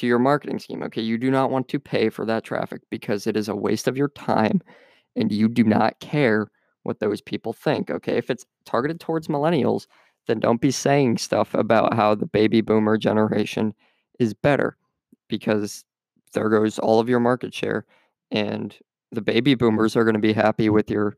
to 0.00 0.06
your 0.06 0.18
marketing 0.18 0.58
scheme. 0.58 0.82
Okay, 0.82 1.02
you 1.02 1.18
do 1.18 1.30
not 1.30 1.50
want 1.50 1.68
to 1.68 1.78
pay 1.78 2.08
for 2.08 2.24
that 2.24 2.42
traffic 2.42 2.80
because 2.90 3.26
it 3.26 3.36
is 3.36 3.48
a 3.48 3.54
waste 3.54 3.86
of 3.86 3.96
your 3.96 4.08
time 4.08 4.60
and 5.14 5.30
you 5.30 5.46
do 5.46 5.62
not 5.62 6.00
care 6.00 6.50
what 6.84 7.00
those 7.00 7.20
people 7.20 7.52
think. 7.52 7.90
Okay, 7.90 8.16
if 8.16 8.30
it's 8.30 8.46
targeted 8.64 8.98
towards 8.98 9.28
millennials, 9.28 9.86
then 10.26 10.40
don't 10.40 10.60
be 10.60 10.70
saying 10.70 11.18
stuff 11.18 11.52
about 11.52 11.94
how 11.94 12.14
the 12.14 12.26
baby 12.26 12.62
boomer 12.62 12.96
generation 12.96 13.74
is 14.18 14.32
better 14.32 14.76
because 15.28 15.84
there 16.32 16.48
goes 16.48 16.78
all 16.78 16.98
of 16.98 17.08
your 17.08 17.20
market 17.20 17.52
share 17.52 17.84
and 18.30 18.76
the 19.12 19.20
baby 19.20 19.54
boomers 19.54 19.96
are 19.96 20.04
going 20.04 20.14
to 20.14 20.20
be 20.20 20.32
happy 20.32 20.70
with 20.70 20.90
your 20.90 21.14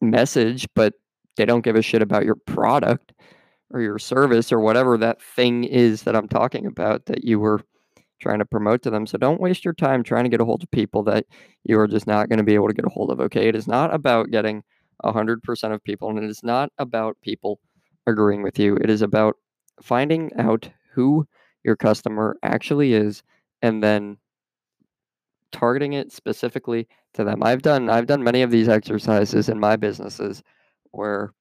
message, 0.00 0.66
but 0.74 0.94
they 1.36 1.44
don't 1.44 1.64
give 1.64 1.76
a 1.76 1.82
shit 1.82 2.00
about 2.00 2.24
your 2.24 2.36
product 2.36 3.12
or 3.72 3.80
your 3.80 3.98
service 3.98 4.52
or 4.52 4.60
whatever 4.60 4.96
that 4.96 5.20
thing 5.20 5.64
is 5.64 6.04
that 6.04 6.16
I'm 6.16 6.28
talking 6.28 6.64
about 6.64 7.06
that 7.06 7.24
you 7.24 7.40
were 7.40 7.60
trying 8.24 8.40
to 8.40 8.44
promote 8.44 8.82
to 8.82 8.90
them. 8.90 9.06
So 9.06 9.18
don't 9.18 9.40
waste 9.40 9.64
your 9.64 9.74
time 9.74 10.02
trying 10.02 10.24
to 10.24 10.30
get 10.30 10.40
a 10.40 10.44
hold 10.44 10.62
of 10.62 10.70
people 10.70 11.02
that 11.04 11.26
you 11.64 11.78
are 11.78 11.86
just 11.86 12.06
not 12.06 12.28
going 12.28 12.38
to 12.38 12.44
be 12.44 12.54
able 12.54 12.68
to 12.68 12.74
get 12.74 12.86
a 12.86 12.90
hold 12.90 13.10
of. 13.10 13.20
Okay. 13.20 13.48
It 13.48 13.54
is 13.54 13.68
not 13.68 13.94
about 13.94 14.30
getting 14.30 14.64
100% 15.04 15.72
of 15.72 15.84
people, 15.84 16.08
and 16.08 16.18
it 16.18 16.24
is 16.24 16.42
not 16.42 16.72
about 16.78 17.16
people 17.22 17.60
agreeing 18.06 18.42
with 18.42 18.58
you. 18.58 18.76
It 18.76 18.88
is 18.88 19.02
about 19.02 19.36
finding 19.82 20.30
out 20.38 20.70
who 20.94 21.26
your 21.62 21.76
customer 21.76 22.36
actually 22.42 22.94
is 22.94 23.22
and 23.60 23.82
then 23.82 24.16
targeting 25.52 25.92
it 25.92 26.10
specifically 26.10 26.88
to 27.12 27.24
them. 27.24 27.42
I've 27.42 27.62
done 27.62 27.88
I've 27.88 28.06
done 28.06 28.24
many 28.24 28.42
of 28.42 28.50
these 28.50 28.68
exercises 28.68 29.48
in 29.48 29.60
my 29.60 29.76
businesses 29.76 30.42
where 30.90 31.32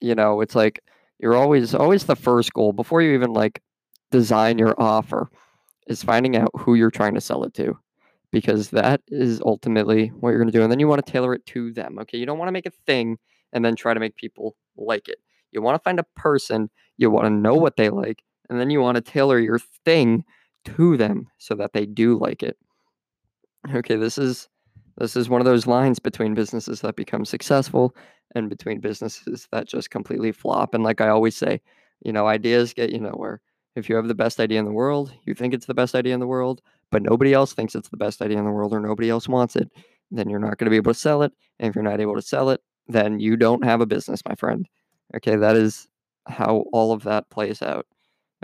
you 0.00 0.14
know, 0.14 0.40
it's 0.40 0.54
like 0.54 0.80
you're 1.18 1.36
always 1.36 1.74
always 1.74 2.04
the 2.04 2.16
first 2.16 2.52
goal 2.52 2.72
before 2.72 3.02
you 3.02 3.12
even 3.14 3.32
like 3.32 3.62
design 4.10 4.58
your 4.58 4.74
offer 4.80 5.30
is 5.86 6.02
finding 6.02 6.36
out 6.36 6.50
who 6.54 6.74
you're 6.74 6.90
trying 6.90 7.14
to 7.14 7.20
sell 7.20 7.44
it 7.44 7.54
to 7.54 7.78
because 8.32 8.70
that 8.70 9.00
is 9.08 9.40
ultimately 9.42 10.08
what 10.08 10.30
you're 10.30 10.38
going 10.38 10.50
to 10.50 10.58
do 10.58 10.62
and 10.62 10.70
then 10.70 10.80
you 10.80 10.88
want 10.88 11.04
to 11.04 11.12
tailor 11.12 11.34
it 11.34 11.46
to 11.46 11.72
them. 11.72 11.98
Okay? 12.00 12.18
You 12.18 12.26
don't 12.26 12.38
want 12.38 12.48
to 12.48 12.52
make 12.52 12.66
a 12.66 12.72
thing 12.86 13.18
and 13.52 13.64
then 13.64 13.76
try 13.76 13.94
to 13.94 14.00
make 14.00 14.16
people 14.16 14.56
like 14.76 15.08
it. 15.08 15.18
You 15.52 15.62
want 15.62 15.76
to 15.76 15.82
find 15.82 15.98
a 15.98 16.06
person, 16.16 16.70
you 16.96 17.10
want 17.10 17.26
to 17.26 17.30
know 17.30 17.54
what 17.54 17.76
they 17.76 17.88
like, 17.88 18.22
and 18.50 18.60
then 18.60 18.68
you 18.68 18.80
want 18.80 18.96
to 18.96 19.00
tailor 19.00 19.38
your 19.38 19.60
thing 19.84 20.24
to 20.64 20.96
them 20.96 21.28
so 21.38 21.54
that 21.54 21.72
they 21.72 21.86
do 21.86 22.18
like 22.18 22.42
it 22.42 22.56
okay, 23.74 23.96
this 23.96 24.18
is 24.18 24.48
this 24.98 25.16
is 25.16 25.28
one 25.28 25.40
of 25.40 25.44
those 25.44 25.66
lines 25.66 25.98
between 25.98 26.34
businesses 26.34 26.80
that 26.80 26.96
become 26.96 27.24
successful 27.24 27.94
and 28.34 28.48
between 28.48 28.80
businesses 28.80 29.46
that 29.52 29.68
just 29.68 29.90
completely 29.90 30.32
flop. 30.32 30.74
And 30.74 30.82
like 30.82 31.00
I 31.00 31.08
always 31.08 31.36
say, 31.36 31.60
you 32.02 32.12
know, 32.12 32.26
ideas 32.26 32.72
get 32.72 32.90
you 32.90 33.00
nowhere. 33.00 33.40
If 33.76 33.90
you 33.90 33.96
have 33.96 34.08
the 34.08 34.14
best 34.14 34.40
idea 34.40 34.58
in 34.58 34.64
the 34.64 34.72
world, 34.72 35.12
you 35.26 35.34
think 35.34 35.52
it's 35.52 35.66
the 35.66 35.74
best 35.74 35.94
idea 35.94 36.14
in 36.14 36.20
the 36.20 36.26
world, 36.26 36.62
but 36.90 37.02
nobody 37.02 37.34
else 37.34 37.52
thinks 37.52 37.74
it's 37.74 37.90
the 37.90 37.96
best 37.98 38.22
idea 38.22 38.38
in 38.38 38.44
the 38.46 38.50
world 38.50 38.72
or 38.72 38.80
nobody 38.80 39.10
else 39.10 39.28
wants 39.28 39.54
it, 39.54 39.70
then 40.10 40.30
you're 40.30 40.40
not 40.40 40.56
going 40.56 40.64
to 40.64 40.70
be 40.70 40.76
able 40.76 40.94
to 40.94 40.98
sell 40.98 41.22
it. 41.22 41.32
And 41.58 41.68
if 41.68 41.74
you're 41.74 41.84
not 41.84 42.00
able 42.00 42.14
to 42.14 42.22
sell 42.22 42.48
it, 42.48 42.62
then 42.88 43.20
you 43.20 43.36
don't 43.36 43.64
have 43.64 43.82
a 43.82 43.86
business, 43.86 44.22
my 44.26 44.34
friend. 44.34 44.66
Okay, 45.14 45.36
that 45.36 45.56
is 45.56 45.88
how 46.26 46.64
all 46.72 46.92
of 46.92 47.02
that 47.02 47.28
plays 47.28 47.60
out. 47.60 47.86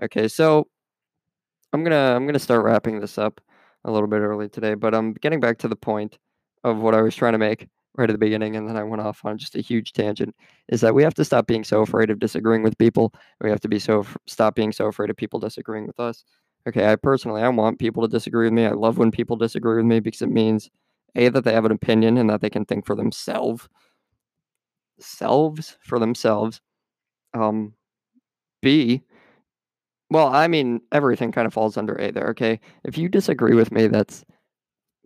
Okay, 0.03 0.29
so 0.29 0.69
I'm 1.73 1.83
going 1.83 1.93
to 1.93 1.97
I'm 1.97 2.25
going 2.25 2.35
to 2.35 2.39
start 2.39 2.65
wrapping 2.65 3.01
this 3.01 3.17
up 3.17 3.41
a 3.85 3.91
little 3.91 4.09
bit 4.09 4.21
early 4.21 4.49
today, 4.49 4.75
but 4.75 4.95
I'm 4.95 5.15
getting 5.15 5.41
back 5.41 5.59
to 5.59 5.69
the 5.69 5.77
point 5.77 6.19
of 6.63 6.79
what 6.79 6.95
I 6.95 7.01
was 7.01 7.17
trying 7.17 7.33
to 7.33 7.39
make 7.39 7.69
right 7.97 8.09
at 8.09 8.13
the 8.15 8.19
beginning, 8.19 8.57
and 8.57 8.69
then 8.69 8.77
I 8.77 8.85
went 8.85 9.03
off 9.03 9.25
on 9.25 9.39
just 9.39 9.57
a 9.57 9.61
huge 9.61 9.93
tangent. 9.93 10.35
Is 10.69 10.81
that 10.83 10.95
we 10.95 11.03
have 11.03 11.15
to 11.15 11.25
stop 11.25 11.47
being 11.47 11.65
so 11.65 11.83
afraid 11.83 12.11
of 12.11 12.19
disagreeing 12.19 12.63
with 12.63 12.79
people. 12.79 13.13
We 13.41 13.51
have 13.51 13.61
to 13.61 13.69
be 13.69 13.79
so 13.79 14.07
stop 14.27 14.55
being 14.55 14.73
so 14.73 14.87
afraid 14.87 15.11
of 15.11 15.17
people 15.17 15.41
disagreeing 15.41 15.87
with 15.87 16.01
us. 16.01 16.25
Okay, 16.69 16.91
I 16.91 16.97
personally 16.97 17.43
I 17.43 17.49
want 17.49 17.79
people 17.79 18.03
to 18.03 18.09
disagree 18.09 18.47
with 18.47 18.55
me. 18.55 18.67
I 18.67 18.73
love 18.73 18.99
when 18.99 19.11
people 19.11 19.37
disagree 19.37 19.77
with 19.77 19.87
me 19.87 20.01
because 20.01 20.23
it 20.23 20.31
means 20.31 20.71
a 21.17 21.29
that 21.29 21.45
they 21.45 21.53
have 21.53 21.65
an 21.65 21.73
opinion 21.73 22.19
and 22.19 22.31
that 22.31 22.41
they 22.41 22.51
can 22.51 22.65
think 22.65 22.87
for 22.87 22.95
themselves, 22.97 23.69
selves 25.01 25.77
for 25.83 25.99
themselves. 25.99 26.61
Um, 27.35 27.75
B 28.63 29.03
well, 30.11 30.29
I 30.29 30.47
mean, 30.49 30.81
everything 30.93 31.33
kind 31.33 31.47
of 31.47 31.55
falls 31.55 31.77
under 31.77 31.95
A 31.97 32.11
there, 32.11 32.29
okay? 32.31 32.61
If 32.85 32.99
you 32.99 33.09
disagree 33.09 33.55
with 33.55 33.73
me, 33.73 33.87
that's 33.87 34.25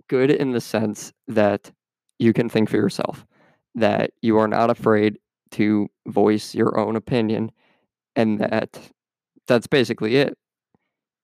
good 0.09 0.31
in 0.31 0.53
the 0.53 0.61
sense 0.61 1.13
that 1.29 1.73
you 2.19 2.33
can 2.33 2.49
think 2.49 2.69
for 2.69 2.77
yourself, 2.77 3.27
that 3.75 4.11
you 4.23 4.39
are 4.39 4.49
not 4.49 4.71
afraid 4.71 5.19
to 5.53 5.89
voice 6.07 6.55
your 6.55 6.79
own 6.79 6.97
opinion, 6.97 7.51
and 8.15 8.41
that 8.41 8.79
that's 9.47 9.67
basically 9.67 10.17
it. 10.17 10.37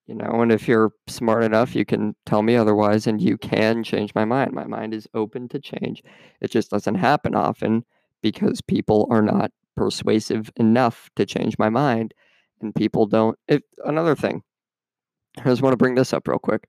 You 0.06 0.16
know, 0.16 0.42
and 0.42 0.50
if 0.50 0.66
you're 0.66 0.92
smart 1.06 1.44
enough, 1.44 1.74
you 1.74 1.84
can 1.84 2.14
tell 2.26 2.42
me 2.42 2.56
otherwise, 2.56 3.06
and 3.06 3.20
you 3.20 3.38
can 3.38 3.84
change 3.84 4.14
my 4.14 4.24
mind. 4.24 4.52
My 4.52 4.66
mind 4.66 4.94
is 4.94 5.08
open 5.14 5.48
to 5.48 5.60
change. 5.60 6.02
It 6.40 6.50
just 6.50 6.70
doesn't 6.70 6.96
happen 6.96 7.34
often 7.34 7.84
because 8.20 8.60
people 8.60 9.06
are 9.10 9.22
not 9.22 9.52
persuasive 9.76 10.50
enough 10.56 11.08
to 11.16 11.24
change 11.24 11.58
my 11.58 11.68
mind, 11.68 12.14
and 12.60 12.74
people 12.74 13.06
don't. 13.06 13.38
If 13.48 13.62
another 13.84 14.14
thing, 14.14 14.42
I 15.38 15.44
just 15.44 15.62
want 15.62 15.72
to 15.72 15.78
bring 15.78 15.94
this 15.94 16.12
up 16.12 16.28
real 16.28 16.38
quick. 16.38 16.68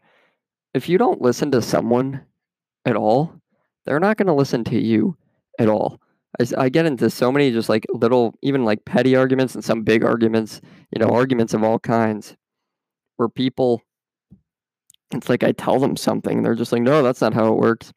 If 0.73 0.87
you 0.87 0.97
don't 0.97 1.21
listen 1.21 1.51
to 1.51 1.61
someone 1.61 2.21
at 2.85 2.95
all, 2.95 3.33
they're 3.85 3.99
not 3.99 4.17
going 4.17 4.27
to 4.27 4.33
listen 4.33 4.63
to 4.65 4.79
you 4.79 5.17
at 5.59 5.69
all. 5.69 5.99
I, 6.39 6.65
I 6.65 6.69
get 6.69 6.85
into 6.85 7.09
so 7.09 7.31
many 7.31 7.51
just 7.51 7.69
like 7.69 7.85
little, 7.91 8.35
even 8.41 8.65
like 8.65 8.85
petty 8.85 9.15
arguments 9.15 9.55
and 9.55 9.63
some 9.63 9.83
big 9.83 10.03
arguments, 10.03 10.61
you 10.91 10.99
know, 10.99 11.13
arguments 11.13 11.53
of 11.53 11.63
all 11.63 11.79
kinds 11.79 12.35
where 13.17 13.29
people, 13.29 13.81
it's 15.13 15.29
like 15.29 15.43
I 15.43 15.51
tell 15.51 15.79
them 15.79 15.95
something, 15.95 16.41
they're 16.41 16.55
just 16.55 16.71
like, 16.71 16.81
no, 16.81 17.03
that's 17.03 17.21
not 17.21 17.33
how 17.33 17.53
it 17.53 17.59
works. 17.59 17.93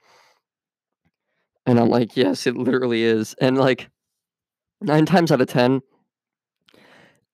And 1.65 1.81
I'm 1.81 1.89
like, 1.89 2.17
yes, 2.17 2.47
it 2.47 2.57
literally 2.57 3.03
is. 3.03 3.35
And 3.41 3.57
like 3.57 3.91
nine 4.81 5.07
times 5.07 5.33
out 5.33 5.41
of 5.41 5.49
10, 5.49 5.81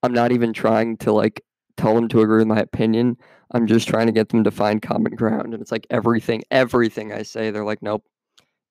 I'm 0.03 0.13
not 0.13 0.33
even 0.33 0.53
trying 0.53 0.97
to 0.99 1.13
like 1.13 1.43
tell 1.77 1.95
them 1.95 2.09
to 2.09 2.21
agree 2.23 2.39
with 2.39 2.47
my 2.47 2.61
opinion. 2.61 3.17
I'm 3.53 3.67
just 3.67 3.89
trying 3.89 4.07
to 4.07 4.13
get 4.13 4.31
them 4.31 4.45
to 4.45 4.51
find 4.51 4.81
common 4.81 5.15
ground. 5.15 5.53
And 5.53 5.61
it's 5.61 5.73
like 5.73 5.87
everything, 5.91 6.43
everything 6.51 7.13
I 7.13 7.23
say, 7.23 7.51
they're 7.51 7.65
like, 7.65 7.83
nope, 7.83 8.05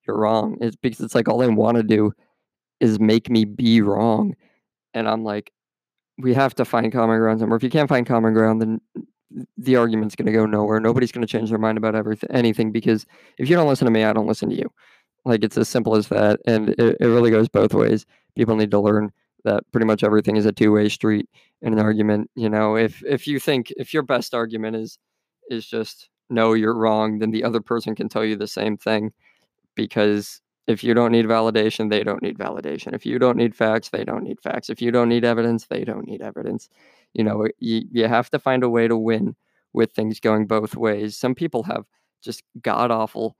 you're 0.07 0.17
wrong. 0.17 0.57
It's 0.61 0.75
because 0.75 0.99
it's 1.01 1.15
like 1.15 1.27
all 1.27 1.37
they 1.37 1.47
want 1.47 1.77
to 1.77 1.83
do 1.83 2.13
is 2.79 2.99
make 2.99 3.29
me 3.29 3.45
be 3.45 3.81
wrong. 3.81 4.35
And 4.93 5.07
I'm 5.07 5.23
like, 5.23 5.51
we 6.17 6.33
have 6.33 6.55
to 6.55 6.65
find 6.65 6.91
common 6.91 7.19
ground 7.19 7.39
somewhere. 7.39 7.57
If 7.57 7.63
you 7.63 7.69
can't 7.69 7.89
find 7.89 8.05
common 8.05 8.33
ground, 8.33 8.61
then 8.61 8.81
the 9.57 9.75
argument's 9.75 10.15
going 10.15 10.25
to 10.25 10.31
go 10.31 10.45
nowhere. 10.45 10.79
Nobody's 10.79 11.11
going 11.11 11.25
to 11.25 11.31
change 11.31 11.49
their 11.49 11.59
mind 11.59 11.77
about 11.77 11.95
everything, 11.95 12.29
anything 12.31 12.71
because 12.71 13.05
if 13.37 13.49
you 13.49 13.55
don't 13.55 13.67
listen 13.67 13.85
to 13.85 13.91
me, 13.91 14.03
I 14.03 14.13
don't 14.13 14.27
listen 14.27 14.49
to 14.49 14.55
you. 14.55 14.69
Like 15.25 15.43
it's 15.43 15.57
as 15.57 15.69
simple 15.69 15.95
as 15.95 16.07
that. 16.09 16.39
And 16.45 16.69
it, 16.69 16.97
it 16.99 17.05
really 17.05 17.31
goes 17.31 17.47
both 17.47 17.73
ways. 17.73 18.05
People 18.35 18.55
need 18.55 18.71
to 18.71 18.79
learn 18.79 19.11
that 19.43 19.63
pretty 19.71 19.85
much 19.85 20.03
everything 20.03 20.35
is 20.35 20.45
a 20.45 20.51
two-way 20.51 20.89
street 20.89 21.29
in 21.61 21.73
an 21.73 21.79
argument. 21.79 22.29
You 22.35 22.49
know, 22.49 22.75
if 22.75 23.03
if 23.05 23.27
you 23.27 23.39
think 23.39 23.71
if 23.77 23.93
your 23.93 24.03
best 24.03 24.33
argument 24.33 24.75
is 24.75 24.97
is 25.49 25.65
just 25.65 26.09
no, 26.29 26.53
you're 26.53 26.75
wrong, 26.75 27.19
then 27.19 27.31
the 27.31 27.43
other 27.43 27.61
person 27.61 27.95
can 27.95 28.09
tell 28.09 28.23
you 28.23 28.35
the 28.35 28.47
same 28.47 28.77
thing 28.77 29.11
because 29.75 30.41
if 30.67 30.83
you 30.83 30.93
don't 30.93 31.11
need 31.11 31.25
validation, 31.25 31.89
they 31.89 32.03
don't 32.03 32.21
need 32.21 32.37
validation. 32.37 32.93
If 32.93 33.05
you 33.05 33.19
don't 33.19 33.37
need 33.37 33.55
facts, 33.55 33.89
they 33.89 34.03
don't 34.03 34.23
need 34.23 34.39
facts. 34.41 34.69
If 34.69 34.81
you 34.81 34.91
don't 34.91 35.09
need 35.09 35.25
evidence, 35.25 35.67
they 35.67 35.83
don't 35.83 36.07
need 36.07 36.21
evidence. 36.21 36.69
You 37.13 37.23
know, 37.23 37.47
you, 37.59 37.83
you 37.91 38.07
have 38.07 38.29
to 38.31 38.39
find 38.39 38.63
a 38.63 38.69
way 38.69 38.87
to 38.87 38.95
win 38.97 39.35
with 39.73 39.91
things 39.91 40.19
going 40.19 40.47
both 40.47 40.75
ways. 40.75 41.17
Some 41.17 41.35
people 41.35 41.63
have 41.63 41.85
just 42.21 42.43
god 42.61 42.91
awful 42.91 43.35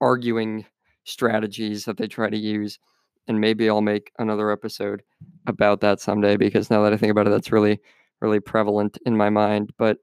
arguing 0.00 0.66
strategies 1.04 1.84
that 1.84 1.96
they 1.96 2.06
try 2.06 2.28
to 2.28 2.36
use. 2.36 2.78
And 3.26 3.40
maybe 3.40 3.70
I'll 3.70 3.80
make 3.80 4.12
another 4.18 4.50
episode 4.50 5.02
about 5.46 5.80
that 5.80 6.00
someday 6.00 6.36
because 6.36 6.70
now 6.70 6.82
that 6.82 6.92
I 6.92 6.96
think 6.96 7.10
about 7.10 7.26
it, 7.26 7.30
that's 7.30 7.52
really, 7.52 7.80
really 8.20 8.40
prevalent 8.40 8.98
in 9.06 9.16
my 9.16 9.30
mind. 9.30 9.72
But 9.78 9.98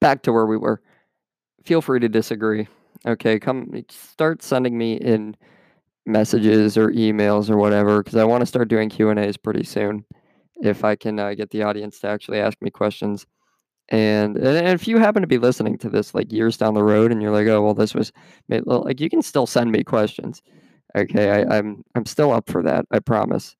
back 0.00 0.22
to 0.22 0.32
where 0.32 0.46
we 0.46 0.56
were. 0.56 0.80
Feel 1.64 1.82
free 1.82 2.00
to 2.00 2.08
disagree. 2.08 2.68
Okay, 3.06 3.38
come 3.38 3.70
start 3.88 4.42
sending 4.42 4.76
me 4.76 4.94
in 4.94 5.36
messages 6.06 6.76
or 6.78 6.90
emails 6.90 7.50
or 7.50 7.56
whatever 7.56 8.02
because 8.02 8.16
I 8.16 8.24
want 8.24 8.42
to 8.42 8.46
start 8.46 8.68
doing 8.68 8.90
Q 8.90 9.10
and 9.10 9.18
A's 9.18 9.36
pretty 9.36 9.64
soon. 9.64 10.04
If 10.62 10.84
I 10.84 10.96
can 10.96 11.18
uh, 11.18 11.34
get 11.34 11.50
the 11.50 11.62
audience 11.62 12.00
to 12.00 12.08
actually 12.08 12.40
ask 12.40 12.58
me 12.60 12.70
questions, 12.70 13.26
and, 13.90 14.36
and 14.38 14.68
if 14.68 14.88
you 14.88 14.98
happen 14.98 15.22
to 15.22 15.28
be 15.28 15.38
listening 15.38 15.78
to 15.78 15.90
this 15.90 16.14
like 16.14 16.32
years 16.32 16.56
down 16.58 16.74
the 16.74 16.84
road 16.84 17.12
and 17.12 17.22
you're 17.22 17.32
like, 17.32 17.48
oh 17.48 17.62
well, 17.62 17.74
this 17.74 17.94
was 17.94 18.12
made, 18.48 18.64
like 18.66 19.00
you 19.00 19.10
can 19.10 19.22
still 19.22 19.46
send 19.46 19.72
me 19.72 19.84
questions. 19.84 20.42
Okay, 20.96 21.30
I, 21.30 21.58
I'm 21.58 21.84
I'm 21.94 22.06
still 22.06 22.32
up 22.32 22.50
for 22.50 22.62
that. 22.64 22.86
I 22.90 23.00
promise. 23.00 23.56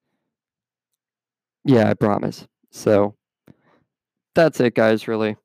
Yeah, 1.64 1.88
I 1.90 1.94
promise. 1.94 2.46
So 2.70 3.14
that's 4.34 4.60
it, 4.60 4.74
guys. 4.74 5.08
Really 5.08 5.36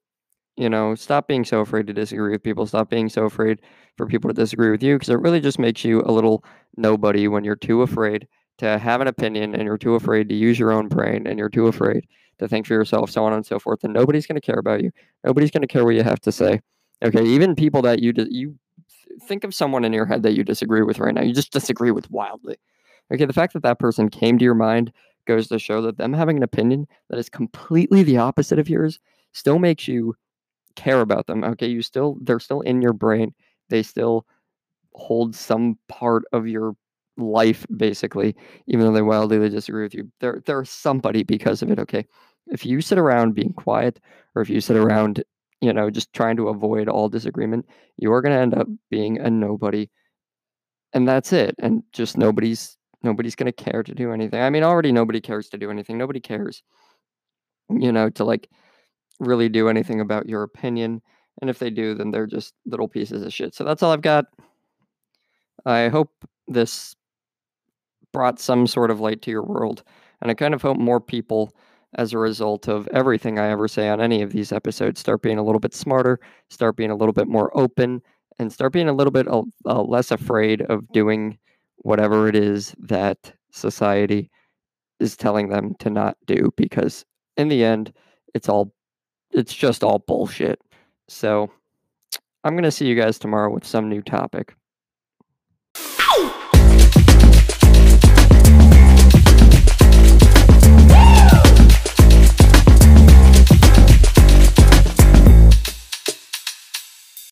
you 0.58 0.70
know, 0.70 0.96
stop 0.96 1.28
being 1.28 1.44
so 1.44 1.60
afraid 1.60 1.88
to 1.88 1.94
disagree 1.94 2.32
with 2.32 2.44
people. 2.44 2.66
Stop 2.66 2.90
being 2.90 3.10
so 3.10 3.26
afraid 3.26 3.62
for 3.98 4.06
people 4.06 4.30
to 4.30 4.34
disagree 4.34 4.72
with 4.72 4.84
you 4.84 4.96
because 4.96 5.10
it 5.10 5.20
really 5.20 5.40
just 5.40 5.60
makes 5.60 5.84
you 5.84 6.02
a 6.02 6.12
little 6.12 6.44
nobody 6.78 7.28
when 7.28 7.44
you're 7.44 7.56
too 7.56 7.82
afraid 7.82 8.28
to 8.58 8.78
have 8.78 9.02
an 9.02 9.08
opinion 9.08 9.54
and 9.54 9.64
you're 9.64 9.78
too 9.78 9.96
afraid 9.96 10.30
to 10.30 10.36
use 10.36 10.58
your 10.58 10.72
own 10.72 10.88
brain 10.88 11.28
and 11.28 11.38
you're 11.38 11.50
too 11.50 11.68
afraid 11.68 12.08
to 12.40 12.48
think 12.48 12.66
for 12.66 12.74
yourself, 12.74 13.10
so 13.10 13.24
on 13.26 13.34
and 13.34 13.46
so 13.46 13.60
forth. 13.60 13.84
And 13.84 13.94
nobody's 13.94 14.26
going 14.26 14.40
to 14.40 14.46
care 14.46 14.60
about 14.60 14.82
you. 14.82 14.92
Nobody's 15.24 15.52
going 15.52 15.62
to 15.62 15.68
care 15.68 15.84
what 15.84 15.96
you 15.96 16.04
have 16.04 16.22
to 16.22 16.32
say. 16.32 16.62
Okay, 17.04 17.24
even 17.24 17.56
people 17.56 17.82
that 17.82 18.02
you 18.02 18.14
you 18.30 18.56
think 19.28 19.44
of 19.44 19.54
someone 19.54 19.84
in 19.84 19.94
your 19.94 20.06
head 20.06 20.24
that 20.24 20.34
you 20.34 20.44
disagree 20.44 20.82
with 20.82 21.00
right 21.00 21.14
now. 21.14 21.22
You 21.22 21.34
just 21.34 21.52
disagree 21.52 21.92
with 21.92 22.10
wildly. 22.10 22.58
Okay, 23.14 23.26
the 23.26 23.34
fact 23.34 23.54
that 23.54 23.64
that 23.64 23.80
person 23.80 24.10
came 24.10 24.38
to 24.38 24.46
your 24.46 24.56
mind 24.56 24.92
goes 25.28 25.48
to 25.48 25.60
show 25.60 25.82
that 25.82 25.98
them 25.98 26.14
having 26.14 26.38
an 26.38 26.44
opinion 26.44 26.88
that 27.10 27.20
is 27.20 27.30
completely 27.30 28.04
the 28.04 28.18
opposite 28.18 28.60
of 28.60 28.70
yours 28.70 29.00
still 29.34 29.60
makes 29.60 29.88
you 29.88 30.16
care 30.76 31.02
about 31.02 31.28
them. 31.28 31.44
Okay, 31.44 31.68
you 31.68 31.82
still 31.82 32.18
they're 32.22 32.40
still 32.40 32.62
in 32.62 32.82
your 32.82 32.94
brain. 32.94 33.34
They 33.70 33.84
still 33.84 34.26
hold 34.94 35.36
some 35.36 35.78
part 35.90 36.24
of 36.32 36.48
your 36.48 36.76
life 37.18 37.66
basically, 37.76 38.36
even 38.68 38.86
though 38.86 38.94
they 38.94 39.02
wildly 39.02 39.50
disagree 39.50 39.84
with 39.84 39.94
you. 39.94 40.12
They're 40.20 40.42
they're 40.46 40.66
somebody 40.66 41.24
because 41.24 41.62
of 41.62 41.72
it. 41.72 41.80
Okay, 41.80 42.06
if 42.48 42.66
you 42.66 42.82
sit 42.82 42.98
around 42.98 43.36
being 43.36 43.54
quiet, 43.54 44.00
or 44.36 44.42
if 44.42 44.50
you 44.50 44.62
sit 44.62 44.78
around, 44.78 45.24
you 45.62 45.74
know, 45.74 45.90
just 45.90 46.14
trying 46.14 46.38
to 46.38 46.50
avoid 46.50 46.88
all 46.88 47.10
disagreement, 47.10 47.66
you 47.98 48.12
are 48.12 48.22
going 48.22 48.36
to 48.36 48.42
end 48.42 48.54
up 48.54 48.68
being 48.90 49.20
a 49.20 49.30
nobody, 49.30 49.90
and 50.94 51.08
that's 51.08 51.34
it. 51.34 51.56
And 51.60 51.84
just 51.94 52.18
nobody's 52.18 52.78
nobody's 53.04 53.36
going 53.36 53.52
to 53.52 53.64
care 53.64 53.84
to 53.84 53.94
do 53.94 54.12
anything. 54.12 54.42
I 54.42 54.50
mean, 54.50 54.64
already 54.64 54.92
nobody 54.92 55.22
cares 55.22 55.50
to 55.50 55.58
do 55.58 55.72
anything. 55.72 55.98
Nobody 55.98 56.20
cares, 56.20 56.64
you 57.70 57.92
know, 57.92 58.10
to 58.12 58.24
like 58.24 58.50
really 59.20 59.50
do 59.50 59.70
anything 59.70 60.02
about 60.02 60.28
your 60.28 60.44
opinion. 60.44 61.02
And 61.42 61.50
if 61.50 61.60
they 61.60 61.70
do, 61.70 61.94
then 61.94 62.12
they're 62.12 62.28
just 62.28 62.54
little 62.66 62.88
pieces 62.88 63.24
of 63.24 63.34
shit. 63.34 63.54
So 63.54 63.64
that's 63.64 63.84
all 63.84 63.92
I've 63.92 64.02
got. 64.02 64.26
I 65.66 65.90
hope 65.90 66.12
this 66.48 66.96
brought 68.14 68.40
some 68.40 68.68
sort 68.68 68.92
of 68.92 69.00
light 69.00 69.22
to 69.24 69.32
your 69.32 69.44
world. 69.44 69.84
And 70.22 70.32
I 70.32 70.34
kind 70.34 70.54
of 70.54 70.62
hope 70.62 70.78
more 70.78 71.02
people, 71.02 71.54
as 71.98 72.14
a 72.14 72.18
result 72.18 72.68
of 72.68 72.88
everything 72.90 73.40
I 73.40 73.50
ever 73.50 73.68
say 73.68 73.90
on 73.90 74.02
any 74.02 74.22
of 74.22 74.32
these 74.32 74.52
episodes, 74.52 75.00
start 75.00 75.22
being 75.22 75.38
a 75.38 75.44
little 75.44 75.60
bit 75.60 75.74
smarter, 75.74 76.20
start 76.50 76.76
being 76.76 76.92
a 76.92 76.96
little 76.96 77.14
bit 77.14 77.28
more 77.28 77.56
open, 77.58 78.02
and 78.40 78.52
start 78.52 78.74
being 78.74 78.90
a 78.90 78.94
little 78.94 79.12
bit 79.12 79.28
uh, 79.28 79.44
uh 79.66 79.82
less 79.82 80.12
afraid 80.12 80.62
of 80.64 80.88
doing 80.92 81.38
whatever 81.78 82.28
it 82.28 82.36
is 82.36 82.76
that 82.80 83.34
society 83.52 84.30
is 85.00 85.16
telling 85.16 85.50
them 85.50 85.74
to 85.80 85.90
not 85.90 86.18
do. 86.26 86.52
Because 86.58 87.06
in 87.38 87.48
the 87.48 87.64
end, 87.64 87.94
it's 88.34 88.50
all 88.50 88.74
it's 89.36 89.54
just 89.54 89.84
all 89.84 90.00
bullshit. 90.00 90.60
So 91.08 91.52
I'm 92.44 92.54
going 92.54 92.64
to 92.64 92.72
see 92.72 92.88
you 92.88 92.96
guys 92.96 93.20
tomorrow 93.20 93.52
with 93.52 93.66
some 93.66 93.90
new 93.90 94.02
topic. 94.02 94.56